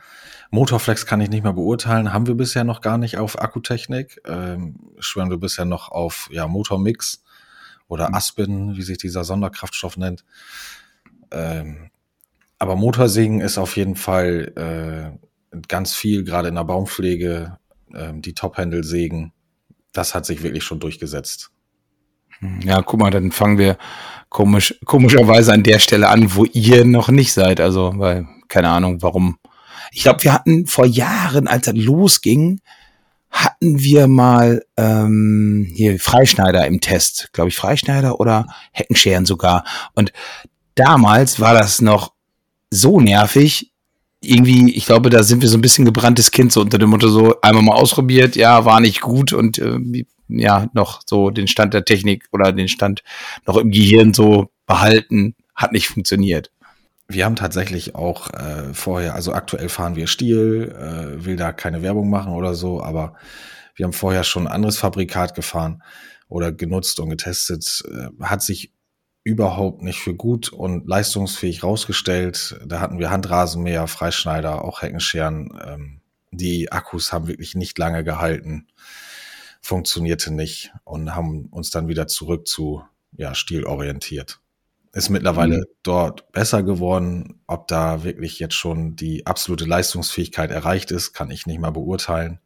[0.51, 4.21] Motorflex kann ich nicht mehr beurteilen, haben wir bisher noch gar nicht auf Akkutechnik.
[4.27, 7.23] Ähm, schwören wir bisher noch auf ja, Motormix
[7.89, 8.15] oder hm.
[8.15, 10.25] Aspen, wie sich dieser Sonderkraftstoff nennt.
[11.31, 11.91] Ähm,
[12.59, 14.53] aber Motorsägen ist auf jeden Fall
[15.53, 17.59] äh, ganz viel, gerade in der Baumpflege,
[17.95, 19.33] ähm, die Top-Handle-Sägen,
[19.93, 21.51] das hat sich wirklich schon durchgesetzt.
[22.41, 23.76] Hm, ja, guck mal, dann fangen wir
[24.28, 27.61] komisch, komischerweise an der Stelle an, wo ihr noch nicht seid.
[27.61, 29.38] Also, weil, keine Ahnung, warum.
[29.93, 32.61] Ich glaube, wir hatten vor Jahren, als das losging,
[33.30, 39.64] hatten wir mal ähm, hier Freischneider im Test, glaube ich, Freischneider oder Heckenscheren sogar.
[39.95, 40.12] Und
[40.74, 42.12] damals war das noch
[42.70, 43.72] so nervig.
[44.22, 47.09] Irgendwie, ich glaube, da sind wir so ein bisschen gebranntes Kind, so unter dem Motto
[47.09, 49.78] so einmal mal ausprobiert, ja, war nicht gut und äh,
[50.39, 53.03] ja, noch so den Stand der Technik oder den Stand
[53.47, 56.51] noch im Gehirn so behalten, hat nicht funktioniert.
[57.09, 61.83] Wir haben tatsächlich auch äh, vorher, also aktuell fahren wir Stiel, äh, will da keine
[61.83, 63.14] Werbung machen oder so, aber
[63.74, 65.83] wir haben vorher schon ein anderes Fabrikat gefahren
[66.28, 68.72] oder genutzt und getestet, äh, hat sich
[69.24, 72.61] überhaupt nicht für gut und leistungsfähig rausgestellt.
[72.64, 75.51] Da hatten wir Handrasenmäher, Freischneider, auch Heckenscheren.
[75.66, 76.01] Ähm,
[76.31, 78.68] die Akkus haben wirklich nicht lange gehalten,
[79.61, 82.83] funktionierte nicht und haben uns dann wieder zurück zu
[83.13, 84.41] ja, Stiel orientiert
[84.93, 85.65] ist mittlerweile mhm.
[85.83, 87.41] dort besser geworden.
[87.47, 92.41] Ob da wirklich jetzt schon die absolute Leistungsfähigkeit erreicht ist, kann ich nicht mal beurteilen.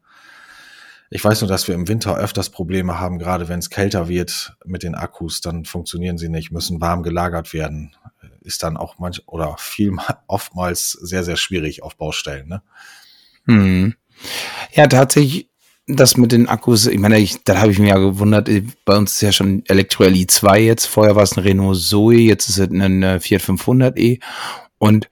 [1.09, 4.57] Ich weiß nur, dass wir im Winter öfters Probleme haben, gerade wenn es kälter wird
[4.65, 7.95] mit den Akkus, dann funktionieren sie nicht, müssen warm gelagert werden.
[8.41, 9.93] Ist dann auch manch oder viel
[10.27, 12.47] oftmals sehr, sehr schwierig auf Baustellen.
[12.47, 12.61] Ne?
[13.45, 13.95] Hm.
[14.73, 15.49] Ja, tatsächlich
[15.87, 18.97] das mit den Akkus, ich meine, ich, da habe ich mich ja gewundert, äh, bei
[18.97, 22.49] uns ist ja schon Elektro li 2 jetzt, vorher war es ein Renault Zoe, jetzt
[22.49, 24.19] ist es ein Fiat 500e
[24.77, 25.09] und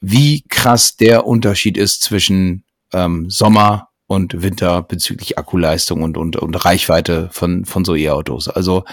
[0.00, 6.64] wie krass der Unterschied ist zwischen ähm, Sommer und Winter bezüglich Akkuleistung und, und, und
[6.64, 8.48] Reichweite von, von so E-Autos.
[8.48, 8.84] Also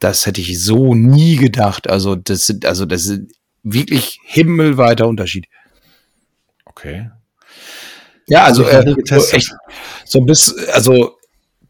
[0.00, 1.88] das hätte ich so nie gedacht.
[1.88, 3.22] Also das sind, also das ist
[3.62, 5.46] wirklich himmelweiter Unterschied.
[6.64, 7.10] Okay.
[8.30, 9.52] Ja, also äh, so echt
[10.04, 11.16] so bis, also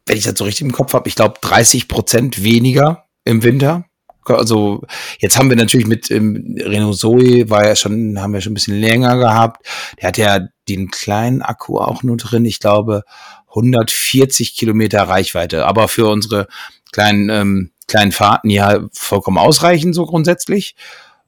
[0.04, 3.86] wenn ich das so richtig im Kopf habe, ich glaube 30 Prozent weniger im Winter.
[4.26, 4.82] Also
[5.18, 8.54] jetzt haben wir natürlich mit ähm, Renault Zoe war ja schon, haben wir schon ein
[8.54, 9.66] bisschen länger gehabt.
[10.00, 12.44] Der hat ja den kleinen Akku auch nur drin.
[12.44, 13.02] Ich glaube
[13.48, 16.46] 140 Kilometer Reichweite, aber für unsere
[16.92, 20.76] kleinen ähm, kleinen Fahrten ja vollkommen ausreichend so grundsätzlich.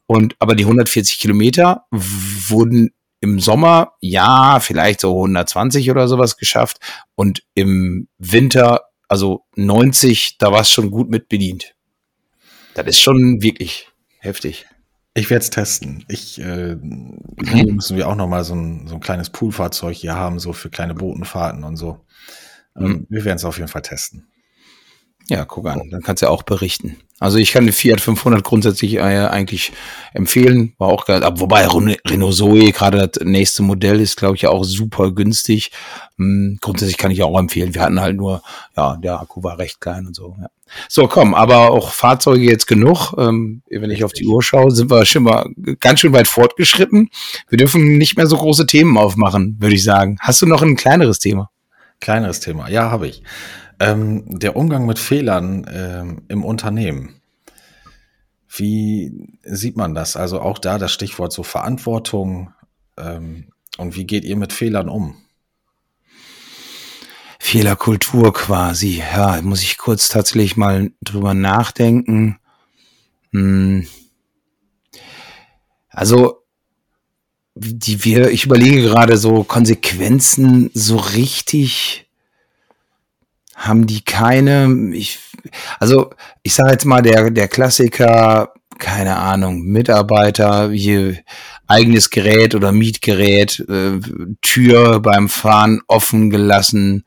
[0.06, 2.92] Und aber die 140 Kilometer wurden
[3.22, 6.78] im Sommer, ja, vielleicht so 120 oder sowas geschafft.
[7.14, 11.76] Und im Winter, also 90, da war es schon gut mit bedient.
[12.74, 14.66] Das ist schon wirklich heftig.
[15.14, 16.04] Ich werde es testen.
[16.08, 20.40] Ich äh, müssen wir auch noch mal so ein, so ein kleines Poolfahrzeug hier haben,
[20.40, 22.00] so für kleine Botenfahrten und so.
[22.76, 23.06] Ähm, mhm.
[23.08, 24.31] Wir werden es auf jeden Fall testen.
[25.28, 26.96] Ja, guck an, dann kannst du ja auch berichten.
[27.22, 29.72] Also ich kann den Fiat 500 grundsätzlich äh, eigentlich
[30.12, 31.22] empfehlen, war auch geil.
[31.36, 35.70] Wobei Renault Zoe, gerade das nächste Modell, ist glaube ich auch super günstig.
[36.18, 37.76] Hm, grundsätzlich kann ich auch empfehlen.
[37.76, 38.42] Wir hatten halt nur,
[38.76, 40.36] ja, der Akku war recht klein und so.
[40.40, 40.48] Ja.
[40.88, 43.14] So, komm, aber auch Fahrzeuge jetzt genug.
[43.16, 45.48] Ähm, wenn ich auf die Uhr schaue, sind wir schon mal
[45.78, 47.08] ganz schön weit fortgeschritten.
[47.48, 50.16] Wir dürfen nicht mehr so große Themen aufmachen, würde ich sagen.
[50.20, 51.50] Hast du noch ein kleineres Thema?
[52.00, 53.22] Kleineres Thema, ja, habe ich.
[53.82, 57.20] Ähm, der Umgang mit Fehlern ähm, im Unternehmen.
[58.48, 60.16] Wie sieht man das?
[60.16, 62.52] Also auch da das Stichwort so Verantwortung.
[62.96, 65.16] Ähm, und wie geht ihr mit Fehlern um?
[67.40, 68.98] Fehlerkultur quasi.
[68.98, 72.38] Ja, muss ich kurz tatsächlich mal drüber nachdenken.
[73.32, 73.88] Hm.
[75.88, 76.44] Also,
[77.56, 82.06] die wir, ich überlege gerade so Konsequenzen so richtig
[83.62, 85.20] haben die keine, ich,
[85.78, 86.10] also
[86.42, 91.16] ich sage jetzt mal, der, der Klassiker, keine Ahnung, Mitarbeiter, hier
[91.68, 94.00] eigenes Gerät oder Mietgerät, äh,
[94.42, 97.04] Tür beim Fahren offen gelassen,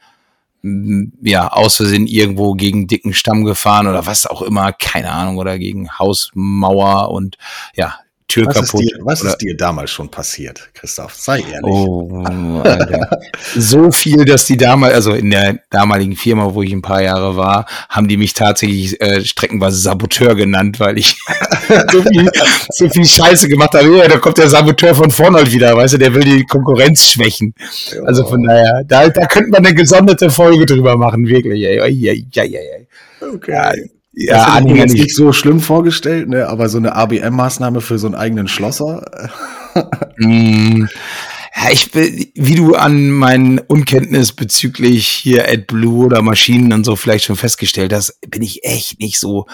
[1.21, 5.59] ja, aus Versehen irgendwo gegen dicken Stamm gefahren oder was auch immer, keine Ahnung, oder
[5.59, 7.37] gegen Hausmauer und
[7.75, 7.95] ja,
[8.27, 8.81] Tür was kaputt.
[8.81, 11.13] Ist dir, was ist dir damals schon passiert, Christoph?
[11.13, 11.61] Sei ehrlich.
[11.63, 12.23] Oh,
[13.55, 17.37] so viel, dass die damals, also in der damaligen Firma, wo ich ein paar Jahre
[17.37, 21.15] war, haben die mich tatsächlich äh, streckenweise Saboteur genannt, weil ich
[21.91, 22.29] so, viel,
[22.69, 23.95] so viel Scheiße gemacht habe.
[23.95, 27.11] Ja, da kommt der Saboteur von vorne halt wieder, weißt du, der will die Konkurrenz
[27.11, 27.53] schwächen.
[28.05, 31.63] Also von daher, da, da könnte man eine gesonderte Folge drüber machen, wirklich.
[31.63, 32.87] Ey, ey, ey, ey, ey.
[33.21, 33.89] Okay.
[34.17, 36.47] Ja, hätte ich jetzt nicht so schlimm vorgestellt, ne?
[36.47, 39.29] aber so eine ABM-Maßnahme für so einen eigenen Schlosser.
[40.17, 40.85] mm,
[41.55, 47.25] ja, ich wie du an meinen Unkenntnis bezüglich hier AdBlue oder Maschinen und so vielleicht
[47.25, 49.47] schon festgestellt hast, bin ich echt nicht so,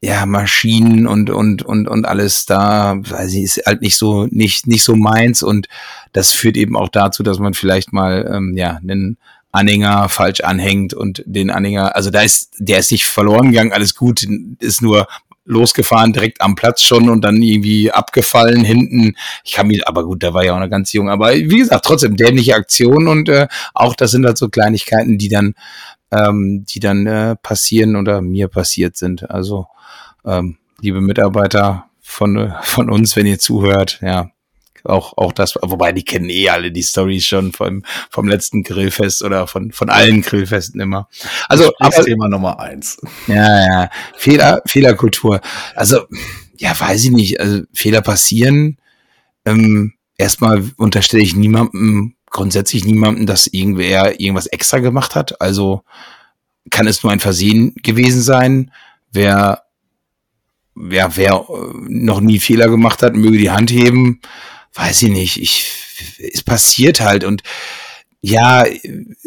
[0.00, 4.66] ja, Maschinen und, und, und, und alles da, weil sie ist halt nicht so, nicht,
[4.66, 5.68] nicht so meins und
[6.12, 9.18] das führt eben auch dazu, dass man vielleicht mal, ähm, ja, einen
[9.58, 13.94] Anhänger falsch anhängt und den Anhänger, also da ist, der ist nicht verloren gegangen, alles
[13.94, 14.26] gut,
[14.60, 15.06] ist nur
[15.48, 19.14] losgefahren, direkt am Platz schon und dann irgendwie abgefallen hinten.
[19.44, 21.08] Ich kann mich, aber gut, da war ja auch noch ganz jung.
[21.08, 25.28] Aber wie gesagt, trotzdem dämliche Aktion und äh, auch das sind halt so Kleinigkeiten, die
[25.28, 25.54] dann,
[26.10, 29.28] ähm, die dann äh, passieren oder mir passiert sind.
[29.30, 29.66] Also
[30.24, 34.30] ähm, liebe Mitarbeiter von, von uns, wenn ihr zuhört, ja,
[34.84, 39.22] auch, auch das, wobei die kennen eh alle die Stories schon vom, vom letzten Grillfest
[39.22, 41.08] oder von, von allen Grillfesten immer.
[41.48, 42.98] Also, aber, Thema Nummer eins.
[43.26, 43.90] Ja, ja.
[44.16, 45.40] Fehler, Fehlerkultur.
[45.74, 46.06] Also,
[46.56, 47.40] ja, weiß ich nicht.
[47.40, 48.78] Also, Fehler passieren.
[49.44, 55.40] Ähm, erstmal unterstelle ich niemandem, grundsätzlich niemandem, dass irgendwer irgendwas extra gemacht hat.
[55.40, 55.82] Also,
[56.70, 58.70] kann es nur ein Versehen gewesen sein.
[59.10, 59.62] Wer,
[60.76, 61.46] ja, wer
[61.88, 64.20] noch nie Fehler gemacht hat, möge die Hand heben
[64.78, 65.66] weiß ich nicht, ich,
[66.32, 67.42] es passiert halt und
[68.20, 68.64] ja,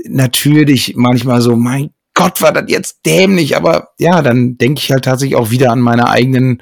[0.08, 5.06] natürlich manchmal so, mein Gott, war das jetzt dämlich, aber ja, dann denke ich halt
[5.06, 6.62] tatsächlich auch wieder an meine eigenen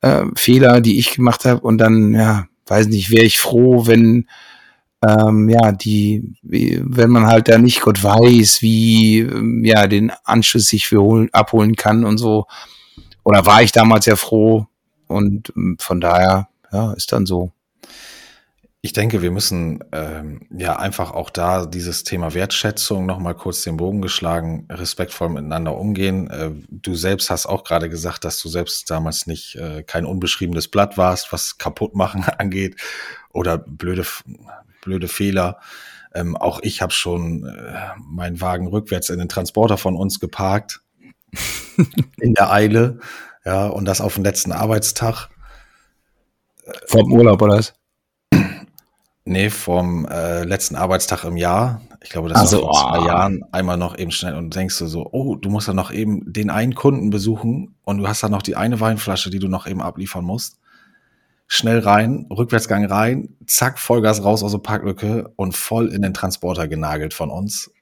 [0.00, 4.26] äh, Fehler, die ich gemacht habe und dann, ja, weiß nicht, wäre ich froh, wenn
[5.06, 10.66] ähm, ja, die, wenn man halt da nicht Gott weiß, wie ähm, ja den Anschluss
[10.68, 12.46] sich für holen, abholen kann und so.
[13.22, 14.66] Oder war ich damals ja froh
[15.06, 17.52] und ähm, von daher, ja, ist dann so.
[18.82, 23.78] Ich denke, wir müssen ähm, ja einfach auch da dieses Thema Wertschätzung nochmal kurz den
[23.78, 26.30] Bogen geschlagen, respektvoll miteinander umgehen.
[26.30, 30.68] Äh, du selbst hast auch gerade gesagt, dass du selbst damals nicht äh, kein unbeschriebenes
[30.68, 32.76] Blatt warst, was Kaputtmachen angeht
[33.32, 34.04] oder blöde,
[34.82, 35.58] blöde Fehler.
[36.14, 40.80] Ähm, auch ich habe schon äh, meinen Wagen rückwärts in den Transporter von uns geparkt,
[42.20, 43.00] in der Eile,
[43.44, 45.28] ja, und das auf den letzten Arbeitstag.
[46.86, 47.74] Vom Urlaub oder was?
[49.28, 51.80] Nee, vom äh, letzten Arbeitstag im Jahr.
[52.00, 53.06] Ich glaube, das also, war vor zwei oh.
[53.08, 56.32] Jahren einmal noch eben schnell und denkst du so, oh, du musst ja noch eben
[56.32, 59.66] den einen Kunden besuchen und du hast da noch die eine Weinflasche, die du noch
[59.66, 60.58] eben abliefern musst.
[61.48, 66.68] Schnell rein, Rückwärtsgang rein, zack, Vollgas raus aus der Parklücke und voll in den Transporter
[66.68, 67.72] genagelt von uns.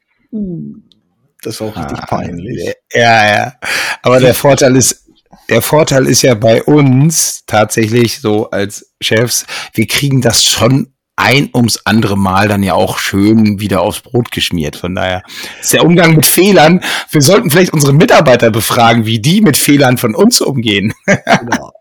[1.42, 2.74] Das war auch richtig ah, peinlich.
[2.90, 3.52] Ja, ja.
[4.00, 5.10] Aber der Vorteil ist,
[5.50, 11.50] der Vorteil ist ja bei uns tatsächlich so als Chefs, wir kriegen das schon ein
[11.54, 14.76] ums andere Mal dann ja auch schön wieder aufs Brot geschmiert.
[14.76, 15.22] Von daher
[15.60, 16.80] ist der Umgang mit Fehlern.
[17.10, 20.92] Wir sollten vielleicht unsere Mitarbeiter befragen, wie die mit Fehlern von uns umgehen.
[21.06, 21.72] genau.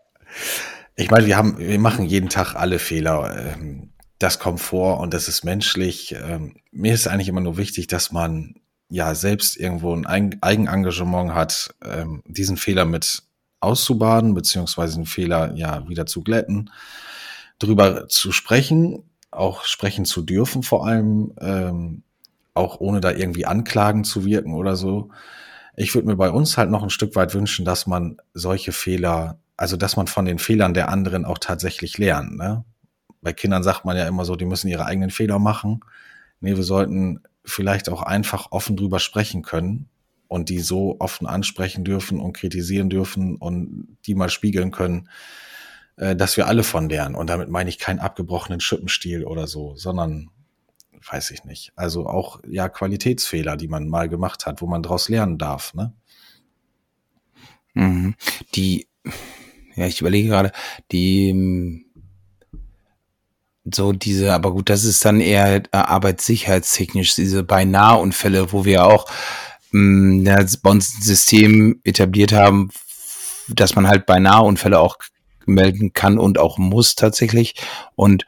[0.96, 3.54] Ich meine, wir haben, wir machen jeden Tag alle Fehler.
[3.56, 6.14] Ähm, das kommt vor und das ist menschlich.
[6.14, 8.54] Ähm, mir ist eigentlich immer nur wichtig, dass man
[8.88, 13.24] ja selbst irgendwo ein Eigenengagement hat, ähm, diesen Fehler mit
[13.60, 16.70] auszubaden, beziehungsweise den Fehler ja wieder zu glätten,
[17.58, 19.02] drüber zu sprechen,
[19.36, 22.02] auch sprechen zu dürfen, vor allem ähm,
[22.54, 25.10] auch ohne da irgendwie anklagen zu wirken oder so.
[25.76, 29.38] Ich würde mir bei uns halt noch ein Stück weit wünschen, dass man solche Fehler,
[29.56, 32.36] also dass man von den Fehlern der anderen auch tatsächlich lernt.
[32.36, 32.64] Ne?
[33.20, 35.80] Bei Kindern sagt man ja immer so, die müssen ihre eigenen Fehler machen.
[36.40, 39.88] Nee, wir sollten vielleicht auch einfach offen drüber sprechen können
[40.28, 45.08] und die so offen ansprechen dürfen und kritisieren dürfen und die mal spiegeln können,
[45.96, 47.14] äh, dass wir alle von lernen.
[47.14, 50.30] Und damit meine ich keinen abgebrochenen Schippenstil oder so, sondern
[51.10, 51.72] weiß ich nicht.
[51.76, 55.74] Also auch ja Qualitätsfehler, die man mal gemacht hat, wo man daraus lernen darf.
[55.74, 55.92] Ne?
[57.74, 58.14] Mhm.
[58.54, 58.88] Die,
[59.74, 60.52] ja, ich überlege gerade,
[60.92, 61.84] die
[63.72, 68.84] so diese, aber gut, das ist dann eher äh, arbeitssicherheitstechnisch, diese beinahe Unfälle, wo wir
[68.84, 69.06] auch
[69.70, 72.70] mh, ja, bei uns ein System etabliert haben,
[73.48, 74.98] dass man halt beinahe Unfälle auch
[75.46, 77.54] melden kann und auch muss tatsächlich.
[77.94, 78.26] Und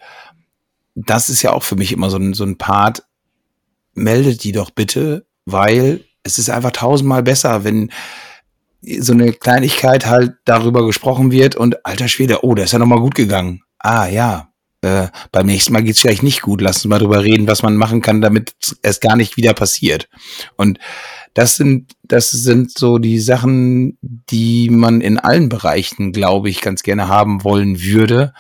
[0.94, 3.04] das ist ja auch für mich immer so ein, so ein Part.
[3.94, 7.90] Meldet die doch bitte, weil es ist einfach tausendmal besser, wenn
[8.82, 13.00] so eine Kleinigkeit halt darüber gesprochen wird und alter Schwede, oh, der ist ja nochmal
[13.00, 13.62] gut gegangen.
[13.78, 14.48] Ah ja,
[14.86, 16.60] äh, beim nächsten Mal geht's vielleicht nicht gut.
[16.60, 20.08] Lass uns mal drüber reden, was man machen kann, damit es gar nicht wieder passiert.
[20.56, 20.78] Und
[21.34, 26.82] das sind, das sind so die Sachen, die man in allen Bereichen, glaube ich, ganz
[26.82, 28.32] gerne haben wollen würde,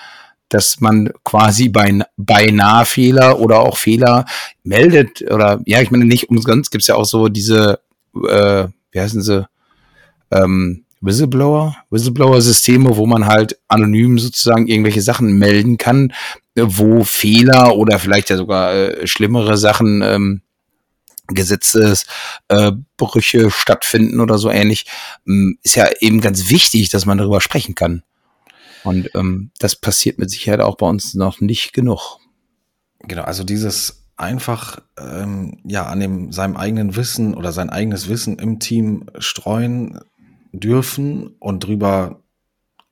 [0.48, 4.24] dass man quasi bei beinahe Fehler oder auch Fehler
[4.62, 7.80] meldet oder ja, ich meine nicht umsonst gibt's ja auch so diese,
[8.14, 9.48] äh, wie heißen sie,
[10.30, 16.12] ähm, Whistleblower, Whistleblower-Systeme, wo man halt anonym sozusagen irgendwelche Sachen melden kann,
[16.54, 20.42] wo Fehler oder vielleicht ja sogar äh, schlimmere Sachen ähm,
[21.28, 24.86] Gesetzesbrüche äh, stattfinden oder so ähnlich,
[25.26, 28.02] ähm, ist ja eben ganz wichtig, dass man darüber sprechen kann.
[28.84, 32.18] Und ähm, das passiert mit Sicherheit auch bei uns noch nicht genug.
[33.00, 38.38] Genau, also dieses einfach ähm, ja an dem seinem eigenen Wissen oder sein eigenes Wissen
[38.38, 40.00] im Team streuen
[40.60, 42.22] dürfen und drüber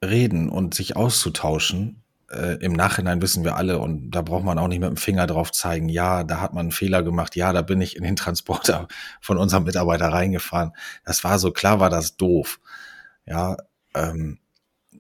[0.03, 4.69] reden und sich auszutauschen, äh, im Nachhinein wissen wir alle und da braucht man auch
[4.69, 7.63] nicht mit dem Finger drauf zeigen, ja, da hat man einen Fehler gemacht, ja, da
[7.63, 8.89] bin ich in den Transporter
[9.21, 10.73] von unserem Mitarbeiter reingefahren.
[11.05, 12.61] Das war so, klar war das doof.
[13.27, 13.57] Ja,
[13.95, 14.39] ähm,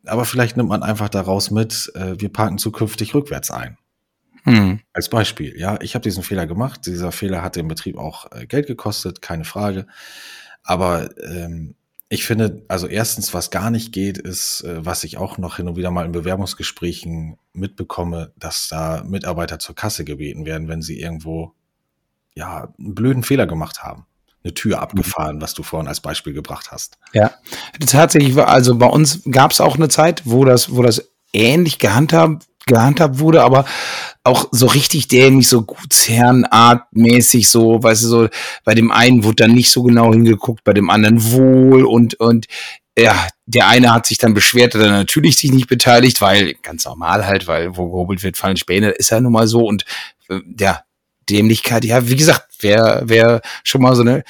[0.07, 3.79] aber vielleicht nimmt man einfach daraus mit, äh, wir parken zukünftig rückwärts ein.
[4.45, 4.81] Hm.
[4.93, 6.85] Als Beispiel, ja, ich habe diesen Fehler gemacht.
[6.85, 9.87] Dieser Fehler hat dem Betrieb auch äh, Geld gekostet, keine Frage.
[10.63, 11.75] Aber ähm,
[12.09, 15.69] ich finde, also erstens, was gar nicht geht, ist, äh, was ich auch noch hin
[15.69, 21.01] und wieder mal in Bewerbungsgesprächen mitbekomme, dass da Mitarbeiter zur Kasse gebeten werden, wenn sie
[21.01, 21.55] irgendwo
[22.35, 24.07] ja einen blöden Fehler gemacht haben.
[24.43, 26.99] Eine Tür abgefahren, was du vorhin als Beispiel gebracht hast.
[27.15, 27.33] Ja,
[27.87, 31.79] tatsächlich war, also bei uns gab es auch eine Zeit, wo das, wo das ähnlich
[31.79, 33.65] gehandhabt gehandhabt wurde, aber
[34.23, 38.29] auch so richtig dämlich, so Gutsherrenartmäßig, so, weißt du, so,
[38.65, 42.47] bei dem einen wurde dann nicht so genau hingeguckt, bei dem anderen wohl und, und,
[42.97, 46.85] ja, der eine hat sich dann beschwert, hat dann natürlich sich nicht beteiligt, weil, ganz
[46.85, 49.85] normal halt, weil wo gehobelt wird, fallen Späne, ist ja nun mal so und,
[50.29, 50.83] äh, ja,
[51.29, 54.25] Dämlichkeit, ja, wie gesagt, wer, wer schon mal so eine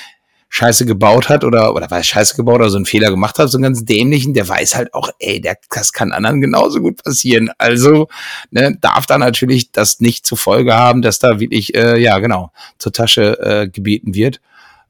[0.57, 3.59] Scheiße gebaut hat oder, oder weiß Scheiße gebaut oder so einen Fehler gemacht hat, so
[3.59, 7.51] einen ganz dämlichen, der weiß halt auch, ey, der, das kann anderen genauso gut passieren.
[7.59, 8.07] Also
[8.53, 12.53] ne, darf da natürlich das nicht zur Folge haben, dass da wirklich, äh, ja genau,
[12.79, 14.41] zur Tasche äh, gebeten wird.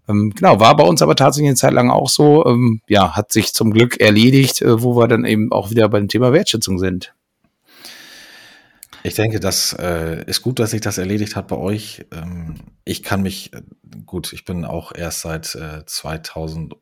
[0.06, 2.44] Ähm, genau, war bei uns aber tatsächlich eine Zeit lang auch so.
[2.44, 6.08] Ähm, ja, hat sich zum Glück erledigt, äh, wo wir dann eben auch wieder beim
[6.08, 7.14] Thema Wertschätzung sind.
[9.07, 12.07] Ich denke, das äh, ist gut, dass sich das erledigt hat bei euch.
[12.11, 12.55] Ähm,
[12.86, 13.61] ich kann mich, äh,
[14.07, 16.80] gut, ich bin auch erst seit äh, 2005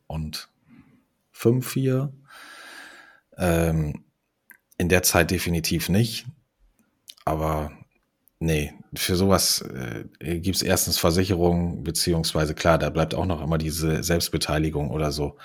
[1.73, 2.13] hier.
[3.37, 4.05] Ähm,
[4.79, 6.27] in der Zeit definitiv nicht.
[7.25, 7.73] Aber
[8.39, 10.05] nee, für sowas äh,
[10.39, 15.39] gibt es erstens Versicherungen, beziehungsweise klar, da bleibt auch noch immer diese Selbstbeteiligung oder so.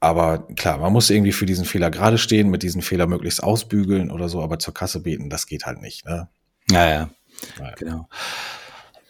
[0.00, 4.10] Aber klar, man muss irgendwie für diesen Fehler gerade stehen, mit diesem Fehler möglichst ausbügeln
[4.10, 6.06] oder so, aber zur Kasse beten, das geht halt nicht.
[6.06, 6.28] Ne?
[6.70, 7.10] Naja,
[7.58, 7.74] naja.
[7.78, 8.08] genau.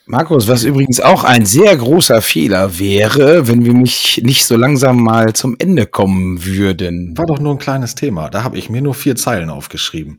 [0.06, 5.00] Markus, was übrigens auch ein sehr großer Fehler wäre, wenn wir mich nicht so langsam
[5.00, 7.16] mal zum Ende kommen würden.
[7.16, 8.28] War doch nur ein kleines Thema.
[8.28, 10.16] Da habe ich mir nur vier Zeilen aufgeschrieben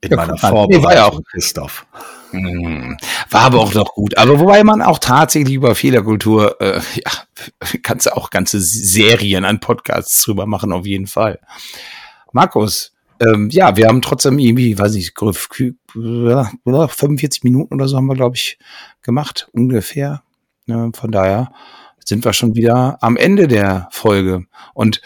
[0.00, 1.86] in ja, meiner Vorbereitung, nee, war ja auch, Christoph.
[2.30, 2.96] Hm,
[3.30, 4.16] war aber auch noch gut.
[4.16, 7.10] Aber wobei man auch tatsächlich über Fehlerkultur, äh, ja,
[7.82, 11.40] kannst du auch ganze Serien an Podcasts drüber machen, auf jeden Fall.
[12.32, 18.14] Markus, ähm, ja, wir haben trotzdem irgendwie, weiß ich, 45 Minuten oder so haben wir,
[18.14, 18.58] glaube ich,
[19.02, 20.22] gemacht, ungefähr.
[20.66, 21.52] Ja, von daher
[22.04, 24.46] sind wir schon wieder am Ende der Folge.
[24.72, 25.00] Und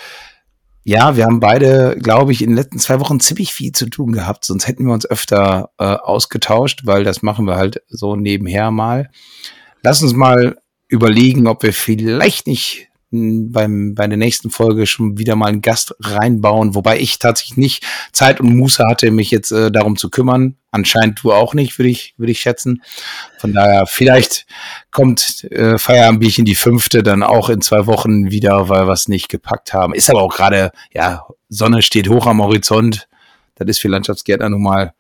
[0.84, 4.12] ja, wir haben beide, glaube ich, in den letzten zwei Wochen ziemlich viel zu tun
[4.12, 8.70] gehabt, sonst hätten wir uns öfter äh, ausgetauscht, weil das machen wir halt so nebenher
[8.70, 9.10] mal.
[9.82, 10.58] Lass uns mal
[10.88, 12.88] überlegen, ob wir vielleicht nicht
[13.52, 17.86] beim, bei der nächsten Folge schon wieder mal einen Gast reinbauen, wobei ich tatsächlich nicht
[18.12, 20.56] Zeit und Muße hatte, mich jetzt äh, darum zu kümmern.
[20.70, 22.82] Anscheinend du auch nicht, würde ich, würde ich schätzen.
[23.38, 24.46] Von daher, vielleicht
[24.90, 29.28] kommt äh, Feierabendbierchen die fünfte dann auch in zwei Wochen wieder, weil wir es nicht
[29.28, 29.94] gepackt haben.
[29.94, 33.08] Ist aber auch gerade, ja, Sonne steht hoch am Horizont.
[33.54, 34.94] Das ist für Landschaftsgärtner nun mal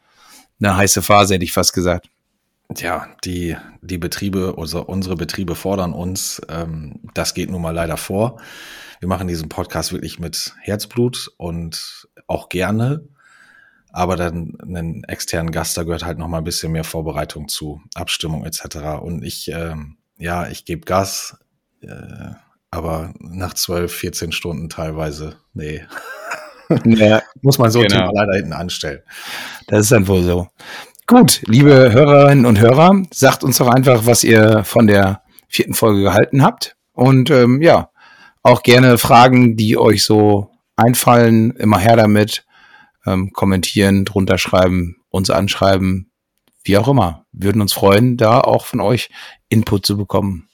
[0.60, 2.08] eine heiße Phase, hätte ich fast gesagt.
[2.72, 6.40] Tja, die, die Betriebe, also unsere Betriebe fordern uns.
[6.48, 8.40] Ähm, das geht nun mal leider vor.
[9.00, 13.06] Wir machen diesen Podcast wirklich mit Herzblut und auch gerne.
[13.92, 17.80] Aber dann einen externen Gast, da gehört halt noch mal ein bisschen mehr Vorbereitung zu,
[17.94, 19.00] Abstimmung etc.
[19.00, 21.36] Und ich, ähm, ja, ich gebe Gas,
[21.80, 22.30] äh,
[22.70, 25.84] aber nach 12, 14 Stunden teilweise, nee.
[26.86, 28.08] Ja, Muss man so genau.
[28.08, 29.02] Thema leider hinten anstellen.
[29.68, 30.48] Das ist dann wohl so.
[31.06, 36.02] Gut, liebe Hörerinnen und Hörer, sagt uns doch einfach, was ihr von der vierten Folge
[36.02, 36.76] gehalten habt.
[36.92, 37.90] Und ähm, ja,
[38.42, 42.46] auch gerne Fragen, die euch so einfallen, immer her damit.
[43.06, 46.10] Ähm, kommentieren, drunter schreiben, uns anschreiben,
[46.62, 47.26] wie auch immer.
[47.32, 49.10] Würden uns freuen, da auch von euch
[49.50, 50.48] Input zu bekommen.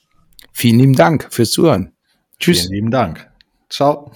[0.51, 1.93] Vielen lieben Dank fürs Zuhören.
[2.39, 2.63] Tschüss.
[2.63, 3.31] Vielen lieben Dank.
[3.69, 4.11] Ciao.